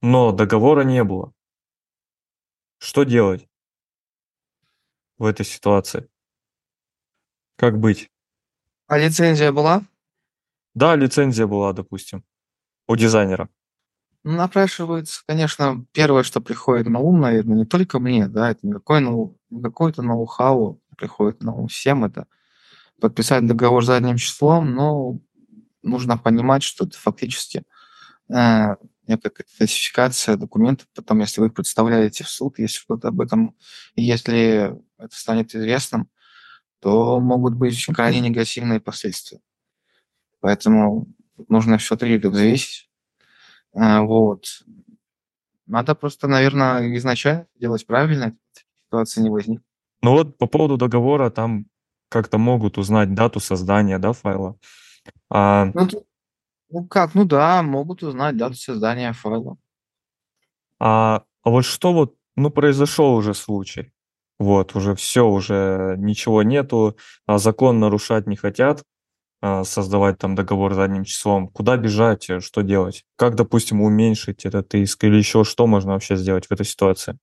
но 0.00 0.32
договора 0.32 0.82
не 0.82 1.04
было. 1.04 1.32
Что 2.78 3.04
делать 3.04 3.46
в 5.18 5.26
этой 5.26 5.44
ситуации? 5.44 6.08
Как 7.56 7.78
быть? 7.78 8.10
А 8.86 8.96
лицензия 8.98 9.52
была? 9.52 9.82
Да, 10.74 10.96
лицензия 10.96 11.46
была, 11.46 11.72
допустим, 11.72 12.24
у 12.88 12.96
дизайнера. 12.96 13.50
Ну, 14.22 14.32
напрашивается, 14.32 15.22
конечно, 15.26 15.84
первое, 15.92 16.22
что 16.22 16.40
приходит 16.40 16.88
на 16.88 16.98
ум, 16.98 17.20
наверное, 17.20 17.56
не 17.56 17.64
только 17.64 17.98
мне, 17.98 18.28
да, 18.28 18.50
это 18.50 18.66
не, 18.66 18.72
какой, 18.72 19.02
какой-то 19.62 20.02
ноу-хау 20.02 20.80
приходит 20.96 21.42
на 21.42 21.54
ум 21.54 21.68
всем, 21.68 22.04
это 22.04 22.26
подписать 23.00 23.46
договор 23.46 23.84
задним 23.84 24.16
числом, 24.16 24.74
но 24.74 25.18
нужно 25.82 26.18
понимать, 26.18 26.62
что 26.62 26.84
это 26.84 26.98
фактически 26.98 27.62
э, 28.28 28.76
некая 29.06 29.32
классификация 29.58 30.36
документов. 30.36 30.86
Потом, 30.94 31.20
если 31.20 31.40
вы 31.40 31.50
представляете 31.50 32.24
в 32.24 32.28
суд, 32.28 32.58
если 32.58 32.78
что-то 32.78 33.08
об 33.08 33.20
этом, 33.20 33.56
и 33.94 34.02
если 34.02 34.74
это 34.98 35.16
станет 35.16 35.54
известным, 35.54 36.08
то 36.80 37.20
могут 37.20 37.54
быть 37.54 37.74
очень 37.74 37.94
крайне 37.94 38.20
негативные 38.20 38.80
последствия. 38.80 39.40
Поэтому 40.40 41.06
нужно 41.48 41.78
все 41.78 41.96
трижды 41.96 42.30
взвесить. 42.30 42.90
А, 43.74 44.02
вот. 44.02 44.46
Надо 45.66 45.94
просто, 45.94 46.26
наверное, 46.26 46.96
изначально 46.96 47.46
делать 47.54 47.86
правильно, 47.86 48.36
ситуации 48.86 49.20
не 49.20 49.30
возникнет. 49.30 49.64
Ну 50.02 50.12
вот 50.12 50.38
по 50.38 50.46
поводу 50.46 50.76
договора 50.76 51.30
там 51.30 51.66
как-то 52.10 52.36
могут 52.36 52.76
узнать 52.76 53.14
дату 53.14 53.40
создания 53.40 53.98
да, 53.98 54.12
файла. 54.12 54.56
А... 55.30 55.70
Ну, 55.72 55.88
ну 56.68 56.86
как, 56.86 57.14
ну 57.14 57.24
да, 57.24 57.62
могут 57.62 58.02
узнать 58.02 58.36
дату 58.36 58.56
создания 58.56 59.12
файла. 59.14 59.56
А, 60.78 61.22
а 61.42 61.50
вот 61.50 61.64
что 61.64 61.92
вот, 61.92 62.14
ну 62.36 62.50
произошел 62.50 63.14
уже 63.14 63.32
случай, 63.32 63.92
вот, 64.38 64.74
уже 64.74 64.94
все, 64.94 65.26
уже 65.26 65.94
ничего 65.98 66.42
нету, 66.42 66.96
а 67.26 67.38
закон 67.38 67.80
нарушать 67.80 68.26
не 68.26 68.36
хотят, 68.36 68.82
а, 69.42 69.64
создавать 69.64 70.18
там 70.18 70.34
договор 70.34 70.74
задним 70.74 71.04
числом. 71.04 71.48
Куда 71.48 71.76
бежать, 71.76 72.28
э, 72.28 72.40
что 72.40 72.62
делать? 72.62 73.04
Как, 73.16 73.36
допустим, 73.36 73.80
уменьшить 73.80 74.44
этот 74.44 74.74
иск 74.74 75.04
или 75.04 75.16
еще 75.16 75.44
что 75.44 75.66
можно 75.66 75.92
вообще 75.92 76.16
сделать 76.16 76.46
в 76.46 76.52
этой 76.52 76.66
ситуации? 76.66 77.18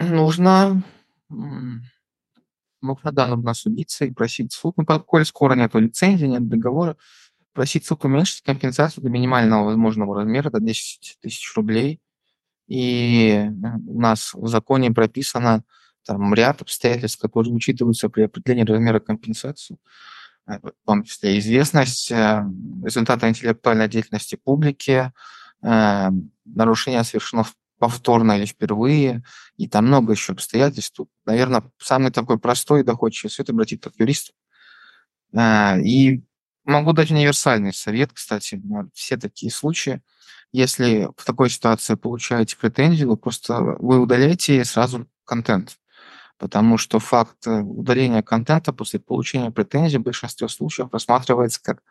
Нужно 0.00 0.82
нужно, 2.82 3.12
да, 3.12 3.26
нужно 3.28 3.54
судиться 3.54 4.04
и 4.04 4.10
просить 4.10 4.52
суд, 4.52 4.74
ну, 4.76 4.84
коль 4.84 5.24
скоро 5.24 5.54
нет 5.54 5.74
лицензии, 5.74 6.26
нет 6.26 6.48
договора, 6.48 6.96
просить 7.52 7.86
суд 7.86 8.04
уменьшить 8.04 8.42
компенсацию 8.42 9.04
до 9.04 9.10
минимального 9.10 9.64
возможного 9.66 10.16
размера, 10.16 10.50
до 10.50 10.60
10 10.60 11.18
тысяч 11.20 11.54
рублей. 11.56 12.00
И 12.68 13.50
у 13.86 14.00
нас 14.00 14.32
в 14.34 14.46
законе 14.48 14.90
прописано 14.90 15.64
там 16.04 16.34
ряд 16.34 16.62
обстоятельств, 16.62 17.20
которые 17.20 17.52
учитываются 17.52 18.08
при 18.08 18.22
определении 18.22 18.64
размера 18.64 19.00
компенсации, 19.00 19.76
э, 20.46 20.58
в 20.58 20.86
том 20.86 21.04
числе 21.04 21.38
известность 21.38 22.10
э, 22.10 22.44
результата 22.84 23.28
интеллектуальной 23.28 23.88
деятельности 23.88 24.36
публики, 24.36 25.12
э, 25.62 26.10
нарушение 26.44 27.04
совершено 27.04 27.44
повторно 27.82 28.38
или 28.38 28.46
впервые, 28.46 29.24
и 29.56 29.66
там 29.66 29.88
много 29.88 30.12
еще 30.12 30.34
обстоятельств. 30.34 30.94
Тут, 30.94 31.10
наверное, 31.26 31.64
самый 31.78 32.12
такой 32.12 32.38
простой 32.38 32.82
и 32.82 32.84
доходчивый 32.84 33.32
совет 33.32 33.50
обратиться 33.50 33.90
к 33.90 33.98
юристу. 33.98 34.32
И 35.36 36.22
могу 36.64 36.92
дать 36.92 37.10
универсальный 37.10 37.74
совет, 37.74 38.12
кстати, 38.12 38.54
на 38.62 38.88
все 38.94 39.16
такие 39.16 39.50
случаи. 39.50 40.00
Если 40.52 41.08
в 41.16 41.24
такой 41.24 41.50
ситуации 41.50 41.96
получаете 41.96 42.56
претензию, 42.56 43.08
вы 43.08 43.16
просто 43.16 43.60
вы 43.80 43.98
удаляете 43.98 44.64
сразу 44.64 45.08
контент 45.24 45.76
потому 46.38 46.76
что 46.76 46.98
факт 46.98 47.46
э, 47.46 47.60
удаления 47.60 48.20
контента 48.20 48.72
после 48.72 48.98
получения 48.98 49.52
претензий 49.52 49.98
в 49.98 50.02
большинстве 50.02 50.48
случаев 50.48 50.88
рассматривается 50.92 51.62
как 51.62 51.82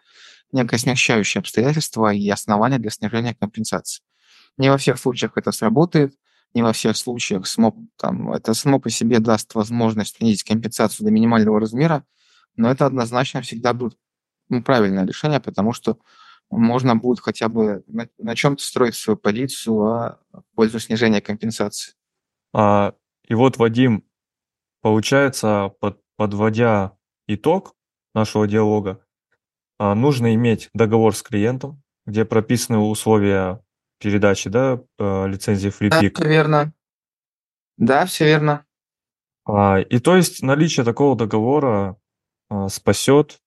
некое 0.51 0.77
смягчающее 0.77 1.39
обстоятельство 1.39 2.13
и 2.13 2.29
основание 2.29 2.79
для 2.79 2.89
снижения 2.89 3.33
компенсации. 3.33 4.01
Не 4.57 4.69
во 4.69 4.77
всех 4.77 4.99
случаях 4.99 5.33
это 5.37 5.51
сработает, 5.51 6.13
не 6.53 6.61
во 6.61 6.73
всех 6.73 6.97
случаях 6.97 7.47
СМО, 7.47 7.73
там, 7.97 8.31
это 8.33 8.53
само 8.53 8.79
по 8.79 8.89
себе 8.89 9.19
даст 9.19 9.55
возможность 9.55 10.17
снизить 10.17 10.43
компенсацию 10.43 11.05
до 11.05 11.11
минимального 11.11 11.59
размера, 11.59 12.05
но 12.55 12.69
это 12.69 12.85
однозначно 12.85 13.41
всегда 13.41 13.73
будет 13.73 13.97
ну, 14.49 14.61
правильное 14.61 15.05
решение, 15.05 15.39
потому 15.39 15.71
что 15.71 15.97
можно 16.49 16.95
будет 16.95 17.21
хотя 17.21 17.47
бы 17.47 17.83
на, 17.87 18.09
на 18.17 18.35
чем-то 18.35 18.61
строить 18.61 18.95
свою 18.95 19.17
позицию 19.17 19.83
а, 19.85 20.19
в 20.33 20.43
пользу 20.55 20.79
снижения 20.79 21.21
компенсации. 21.21 21.93
А, 22.53 22.93
и 23.25 23.33
вот, 23.33 23.57
Вадим, 23.57 24.03
Получается, 24.81 25.73
под, 25.79 26.01
подводя 26.15 26.97
итог 27.27 27.75
нашего 28.15 28.47
диалога, 28.47 29.05
а, 29.77 29.93
нужно 29.93 30.33
иметь 30.33 30.69
договор 30.73 31.15
с 31.15 31.21
клиентом, 31.21 31.83
где 32.05 32.25
прописаны 32.25 32.79
условия 32.79 33.63
передачи 34.01 34.49
да, 34.49 34.81
а, 34.99 35.25
лицензии 35.25 35.69
FreePick. 35.69 36.11
Да, 36.11 36.21
все 36.21 36.27
верно. 36.27 36.73
Да, 37.77 38.05
все 38.05 38.25
верно. 38.25 38.65
А, 39.45 39.79
и 39.79 39.99
то 39.99 40.15
есть 40.15 40.41
наличие 40.41 40.85
такого 40.85 41.15
договора 41.15 41.97
спасет 42.67 43.39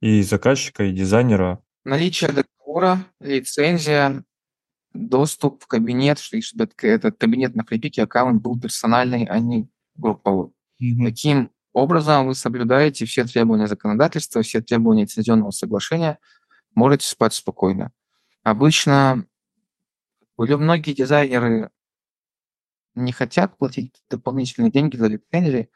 и 0.00 0.22
заказчика, 0.22 0.84
и 0.84 0.92
дизайнера. 0.92 1.60
Наличие 1.84 2.30
договора, 2.30 3.04
лицензия, 3.20 4.24
доступ 4.92 5.64
в 5.64 5.66
кабинет, 5.66 6.18
чтобы 6.18 6.70
этот 6.82 7.18
кабинет 7.18 7.54
на 7.54 7.62
FreePick 7.62 8.00
аккаунт 8.02 8.42
был 8.42 8.60
персональный, 8.60 9.24
а 9.24 9.38
не 9.38 9.68
групповой. 9.96 10.52
Угу. 10.80 11.04
Таким 11.04 11.50
образом 11.72 12.26
вы 12.26 12.34
соблюдаете 12.34 13.04
все 13.06 13.24
требования 13.24 13.66
законодательства, 13.66 14.42
все 14.42 14.60
требования 14.60 15.02
лицензионного 15.02 15.50
соглашения, 15.50 16.18
можете 16.74 17.06
спать 17.06 17.34
спокойно. 17.34 17.92
Обычно 18.42 19.26
были 20.38 20.54
многие 20.54 20.94
дизайнеры 20.94 21.70
не 22.94 23.12
хотят 23.12 23.58
платить 23.58 23.94
дополнительные 24.08 24.70
деньги 24.70 24.96
за 24.96 25.08
лицензии, 25.08 25.68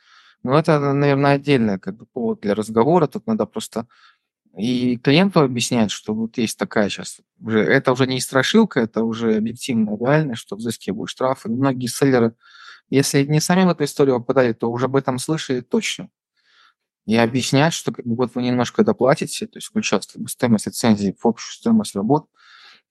но 0.42 0.59
это, 0.59 0.81
наверное, 0.94 1.35
отдельный 1.35 1.79
как 1.79 1.96
бы, 1.96 2.07
повод 2.07 2.40
для 2.40 2.55
разговора. 2.55 3.07
Тут 3.07 3.27
надо 3.27 3.44
просто 3.44 3.87
и 4.57 4.96
клиенту 4.96 5.40
объяснять, 5.40 5.90
что 5.90 6.14
вот 6.14 6.38
есть 6.38 6.59
такая 6.59 6.88
сейчас, 6.88 7.20
уже, 7.40 7.61
это 7.61 7.92
уже 7.92 8.07
не 8.07 8.20
страшилка, 8.20 8.81
это 8.81 9.05
уже 9.05 9.37
объективная 9.37 9.98
реальность, 9.98 10.40
что 10.40 10.57
взыскивают 10.57 11.11
штрафы. 11.11 11.51
Многие 11.51 11.87
селлеры 11.87 12.35
если 12.92 13.25
не 13.25 13.40
сами 13.40 13.64
в 13.64 13.70
эту 13.70 13.85
историю 13.85 14.20
попадали, 14.20 14.53
то 14.53 14.70
уже 14.70 14.85
об 14.85 14.96
этом 14.96 15.18
слышали 15.18 15.62
точно. 15.62 16.11
И 17.07 17.16
объяснять, 17.16 17.72
что 17.72 17.90
как 17.90 18.05
бы, 18.05 18.14
вот 18.16 18.35
вы 18.35 18.42
немножко 18.42 18.85
доплатите, 18.85 19.46
то 19.46 19.57
есть 19.57 19.68
включать 19.68 20.07
как 20.07 20.20
бы, 20.20 20.29
стоимость 20.29 20.66
лицензии 20.66 21.16
в 21.18 21.27
общую 21.27 21.53
стоимость 21.55 21.96
работ, 21.96 22.27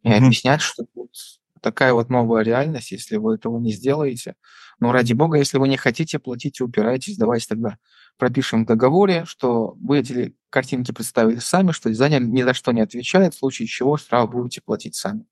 и 0.02 0.10
mm-hmm. 0.10 0.18
объяснять, 0.18 0.62
что 0.62 0.86
вот 0.96 1.12
такая 1.62 1.94
вот 1.94 2.10
новая 2.10 2.44
реальность, 2.44 2.92
если 2.92 3.18
вы 3.18 3.36
этого 3.36 3.60
не 3.60 3.72
сделаете. 3.72 4.36
Но 4.80 4.92
ради 4.92 5.14
бога, 5.14 5.38
если 5.38 5.58
вы 5.58 5.68
не 5.68 5.78
хотите 5.78 6.20
платить 6.20 6.60
и 6.60 6.64
упираетесь, 6.64 7.18
давайте 7.18 7.48
тогда 7.48 7.78
пропишем 8.18 8.64
в 8.64 8.68
договоре, 8.68 9.26
что 9.26 9.76
вы 9.82 10.00
эти 10.00 10.36
картинки 10.50 10.92
представили 10.92 11.38
сами, 11.38 11.72
что 11.72 11.90
дизайнер 11.90 12.22
ни 12.22 12.44
за 12.44 12.54
что 12.54 12.72
не 12.72 12.82
отвечает, 12.82 13.34
в 13.34 13.40
случае 13.40 13.68
чего 13.68 13.98
штраф 13.98 14.32
будете 14.32 14.62
платить 14.62 14.96
сами. 14.96 15.26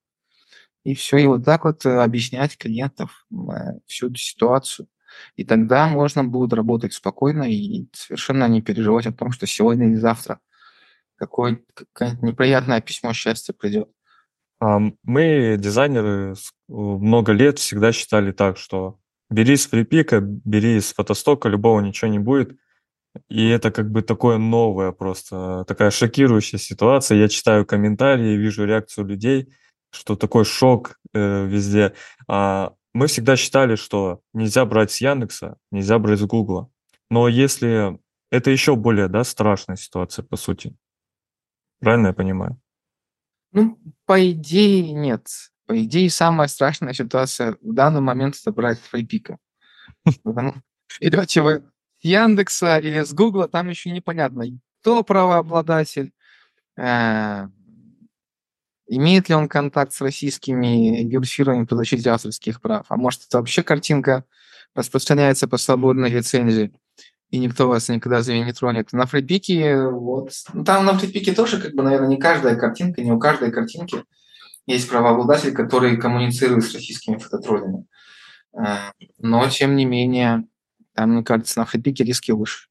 И 0.84 0.96
все, 0.96 1.18
и 1.18 1.28
вот 1.28 1.44
так 1.44 1.66
вот 1.66 1.86
э, 1.86 1.90
объяснять 2.02 2.58
клиентов 2.58 3.26
э, 3.32 3.36
всю 3.86 4.08
эту 4.08 4.16
ситуацию. 4.16 4.88
И 5.36 5.44
тогда 5.44 5.88
можно 5.88 6.24
будет 6.24 6.54
работать 6.54 6.94
спокойно 6.94 7.44
и 7.44 7.88
совершенно 7.94 8.48
не 8.48 8.62
переживать 8.62 9.08
о 9.08 9.12
том, 9.12 9.32
что 9.32 9.46
сегодня 9.48 9.88
или 9.88 9.96
завтра 9.96 10.40
какое 11.16 11.62
какое-то 11.74 12.26
неприятное 12.26 12.82
письмо 12.82 13.14
счастья 13.14 13.54
придет. 13.54 13.90
Мы, 14.62 15.56
дизайнеры, 15.58 16.36
много 16.68 17.32
лет 17.32 17.60
всегда 17.60 17.92
считали 17.92 18.32
так, 18.32 18.58
что 18.58 19.00
бери 19.30 19.56
с 19.56 19.68
фрипика, 19.68 20.20
бери 20.22 20.80
с 20.82 20.94
фотостока, 20.94 21.48
любого 21.48 21.80
ничего 21.80 22.12
не 22.12 22.20
будет. 22.20 22.58
И 23.30 23.48
это 23.48 23.72
как 23.72 23.90
бы 23.90 24.02
такое 24.02 24.38
новое 24.38 24.92
просто, 24.92 25.66
такая 25.68 25.92
шокирующая 25.92 26.60
ситуация. 26.60 27.18
Я 27.18 27.30
читаю 27.30 27.66
комментарии, 27.66 28.36
вижу 28.36 28.66
реакцию 28.66 29.06
людей– 29.06 29.54
что 29.92 30.16
такой 30.16 30.46
шок 30.46 31.00
э, 31.14 31.46
везде. 31.46 31.94
А, 32.28 32.74
мы 32.94 33.08
всегда 33.08 33.36
считали, 33.36 33.76
что 33.76 34.22
нельзя 34.34 34.66
брать 34.66 34.92
с 34.92 35.02
Яндекса, 35.02 35.58
нельзя 35.72 36.00
брать 36.00 36.20
с 36.20 36.24
Гугла. 36.24 36.70
Но 37.10 37.28
если 37.28 38.00
это 38.32 38.52
еще 38.52 38.76
более 38.76 39.08
да, 39.08 39.24
страшная 39.24 39.76
ситуация, 39.76 40.24
по 40.24 40.38
сути. 40.38 40.76
Правильно 41.80 42.08
я 42.08 42.14
понимаю? 42.14 42.60
Ну, 43.52 43.80
по 44.06 44.32
идее, 44.32 44.92
нет. 44.94 45.28
По 45.66 45.84
идее, 45.84 46.10
самая 46.10 46.48
страшная 46.48 46.94
ситуация 46.94 47.58
в 47.62 47.74
данный 47.74 48.02
момент 48.02 48.36
это 48.40 48.52
брать 48.52 48.80
фрейпика. 48.80 49.38
Берете 51.02 51.42
вы 51.42 51.64
с 52.00 52.06
Яндекса 52.06 52.80
или 52.80 53.04
с 53.04 53.14
Гугла, 53.14 53.48
там 53.48 53.70
еще 53.70 53.92
непонятно, 53.92 54.46
кто 54.82 55.04
правообладатель, 55.04 56.14
э, 56.78 57.48
Имеет 58.92 59.30
ли 59.30 59.36
он 59.36 59.48
контакт 59.48 59.94
с 59.94 60.02
российскими 60.02 61.04
геофирмами 61.04 61.66
по 61.66 61.76
защите 61.76 62.10
авторских 62.10 62.60
прав? 62.60 62.88
А 62.90 62.96
может, 62.98 63.22
это 63.28 63.38
вообще 63.38 63.62
картинка 63.62 64.26
распространяется 64.74 65.48
по 65.48 65.58
свободной 65.58 66.10
лицензии, 66.10 66.74
и 67.30 67.38
никто 67.38 67.68
вас 67.68 67.90
никогда 67.90 68.22
за 68.22 68.34
нее 68.34 68.46
не 68.46 68.54
тронет. 68.54 68.92
На 68.92 69.06
фрипике, 69.06 69.88
вот, 69.88 70.32
ну, 70.54 70.64
там 70.64 70.86
на 70.86 70.98
фрипике 70.98 71.34
тоже, 71.34 71.62
как 71.62 71.74
бы, 71.76 71.84
наверное, 71.84 72.10
не 72.10 72.18
каждая 72.18 72.56
картинка, 72.56 73.02
не 73.02 73.12
у 73.12 73.20
каждой 73.20 73.52
картинки 73.52 74.04
есть 74.66 74.90
правообладатель, 74.90 75.54
который 75.54 75.98
коммуницирует 75.98 76.64
с 76.64 76.74
российскими 76.74 77.18
фототроллями. 77.18 77.86
Э, 78.54 78.92
но, 79.18 79.48
тем 79.50 79.76
не 79.76 79.86
менее, 79.86 80.46
там, 80.94 81.12
мне 81.12 81.24
кажется, 81.24 81.60
на 81.60 81.66
фрипике 81.66 82.04
риски 82.04 82.32
выше. 82.32 82.68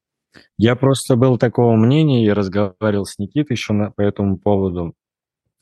Я 0.57 0.75
просто 0.75 1.15
был 1.15 1.37
такого 1.37 1.75
мнения 1.75 2.25
и 2.25 2.29
разговаривал 2.29 3.05
с 3.05 3.17
Никитой 3.17 3.55
еще 3.55 3.73
на, 3.73 3.91
по 3.91 4.01
этому 4.01 4.37
поводу. 4.37 4.93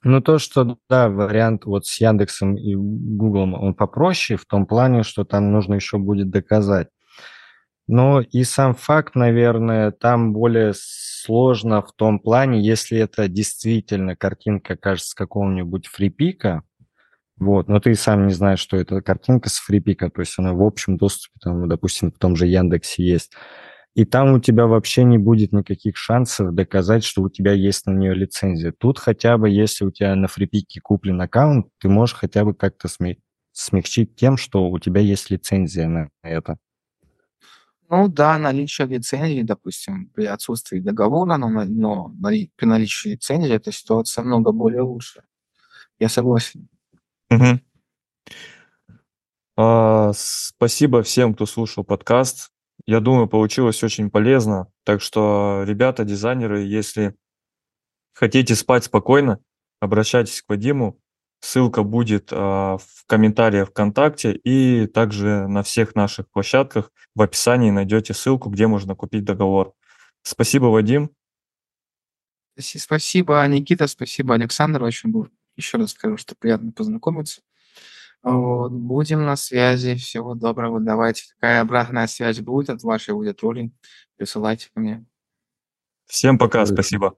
Ну, 0.03 0.21
то, 0.21 0.37
что, 0.37 0.77
да, 0.89 1.09
вариант 1.09 1.65
вот 1.65 1.85
с 1.85 1.99
Яндексом 1.99 2.55
и 2.55 2.75
Гуглом, 2.75 3.53
он 3.53 3.73
попроще 3.73 4.37
в 4.37 4.45
том 4.45 4.65
плане, 4.65 5.03
что 5.03 5.23
там 5.23 5.51
нужно 5.51 5.75
еще 5.75 5.97
будет 5.97 6.29
доказать. 6.29 6.89
Но 7.87 8.21
и 8.21 8.43
сам 8.43 8.75
факт, 8.75 9.15
наверное, 9.15 9.91
там 9.91 10.33
более 10.33 10.73
сложно 10.75 11.81
в 11.81 11.93
том 11.93 12.19
плане, 12.19 12.61
если 12.61 12.99
это 12.99 13.27
действительно 13.27 14.15
картинка, 14.15 14.75
кажется, 14.75 15.15
какого-нибудь 15.15 15.87
фрипика, 15.87 16.63
вот, 17.37 17.67
но 17.69 17.79
ты 17.79 17.95
сам 17.95 18.27
не 18.27 18.33
знаешь, 18.33 18.59
что 18.59 18.77
это 18.77 19.01
картинка 19.01 19.49
с 19.49 19.59
фрипика, 19.59 20.09
то 20.09 20.21
есть 20.21 20.33
она 20.37 20.53
в 20.53 20.63
общем 20.63 20.97
доступе, 20.97 21.39
там, 21.41 21.67
допустим, 21.69 22.11
в 22.11 22.17
том 22.17 22.35
же 22.35 22.47
Яндексе 22.47 23.03
есть 23.03 23.31
и 23.97 24.05
там 24.05 24.33
у 24.33 24.39
тебя 24.39 24.67
вообще 24.67 25.03
не 25.03 25.17
будет 25.17 25.53
никаких 25.53 25.97
шансов 25.97 26.53
доказать, 26.53 27.03
что 27.03 27.23
у 27.23 27.31
тебя 27.31 27.53
есть 27.53 27.87
на 27.87 27.91
нее 27.93 28.13
лицензия. 28.13 28.71
Тут 28.71 28.99
хотя 28.99 29.39
бы, 29.39 29.49
если 29.49 29.85
у 29.85 29.91
тебя 29.91 30.15
на 30.15 30.27
фрипике 30.27 30.79
куплен 30.79 31.19
аккаунт, 31.19 31.65
ты 31.79 31.89
можешь 31.89 32.15
хотя 32.15 32.45
бы 32.45 32.53
как-то 32.53 32.89
смягчить 33.53 34.15
тем, 34.15 34.37
что 34.37 34.69
у 34.69 34.77
тебя 34.77 35.01
есть 35.01 35.31
лицензия 35.31 35.87
на 35.87 36.09
это. 36.21 36.57
Ну 37.89 38.09
да, 38.09 38.37
наличие 38.37 38.87
лицензии, 38.87 39.43
допустим, 39.43 40.09
при 40.09 40.25
отсутствии 40.25 40.79
договора, 40.79 41.37
но, 41.37 41.49
но 41.49 42.13
при 42.55 42.65
наличии 42.65 43.09
лицензии 43.09 43.53
эта 43.53 43.71
ситуация 43.71 44.23
много 44.23 44.51
более 44.51 44.81
лучше. 44.81 45.23
Я 45.97 46.09
согласен. 46.09 46.67
Угу. 47.29 47.59
А, 49.55 50.11
спасибо 50.13 51.01
всем, 51.01 51.33
кто 51.33 51.45
слушал 51.45 51.83
подкаст. 51.83 52.51
я 52.85 52.99
думаю, 52.99 53.27
получилось 53.27 53.81
очень 53.83 54.11
полезно. 54.11 54.67
Так 54.83 55.01
что, 55.01 55.63
ребята, 55.65 56.03
дизайнеры, 56.03 56.63
если 56.63 57.15
хотите 58.13 58.53
спать 58.55 58.83
спокойно, 58.83 59.39
обращайтесь 59.79 60.41
к 60.41 60.49
Вадиму. 60.49 60.99
Ссылка 61.39 61.83
будет 61.83 62.29
а, 62.31 62.77
в 62.77 63.05
комментариях 63.05 63.69
ВКонтакте 63.69 64.33
и 64.33 64.87
также 64.87 65.47
на 65.47 65.63
всех 65.63 65.95
наших 65.95 66.29
площадках. 66.29 66.91
В 67.15 67.21
описании 67.21 67.69
найдете 67.69 68.13
ссылку, 68.13 68.49
где 68.49 68.67
можно 68.67 68.95
купить 68.95 69.23
договор. 69.23 69.73
Спасибо, 70.23 70.65
Вадим. 70.65 71.11
Спасибо, 72.59 73.45
Никита, 73.47 73.87
спасибо, 73.87 74.33
Александр. 74.33 74.83
Очень 74.83 75.11
был, 75.11 75.29
еще 75.55 75.77
раз 75.77 75.91
скажу, 75.91 76.17
что 76.17 76.35
приятно 76.35 76.71
познакомиться. 76.71 77.41
Вот, 78.23 78.71
будем 78.71 79.25
на 79.25 79.35
связи. 79.35 79.95
Всего 79.95 80.33
доброго. 80.33 80.79
Давайте. 80.79 81.23
Какая 81.35 81.61
обратная 81.61 82.07
связь 82.07 82.39
будет 82.39 82.69
от 82.69 82.83
вашей 82.83 83.13
аудитории, 83.13 83.71
присылайте 84.17 84.69
ко 84.73 84.79
мне. 84.79 85.05
Всем 86.07 86.37
пока, 86.37 86.65
спасибо. 86.65 87.15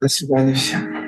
До 0.00 0.08
свидания 0.08 0.54
всем. 0.54 1.01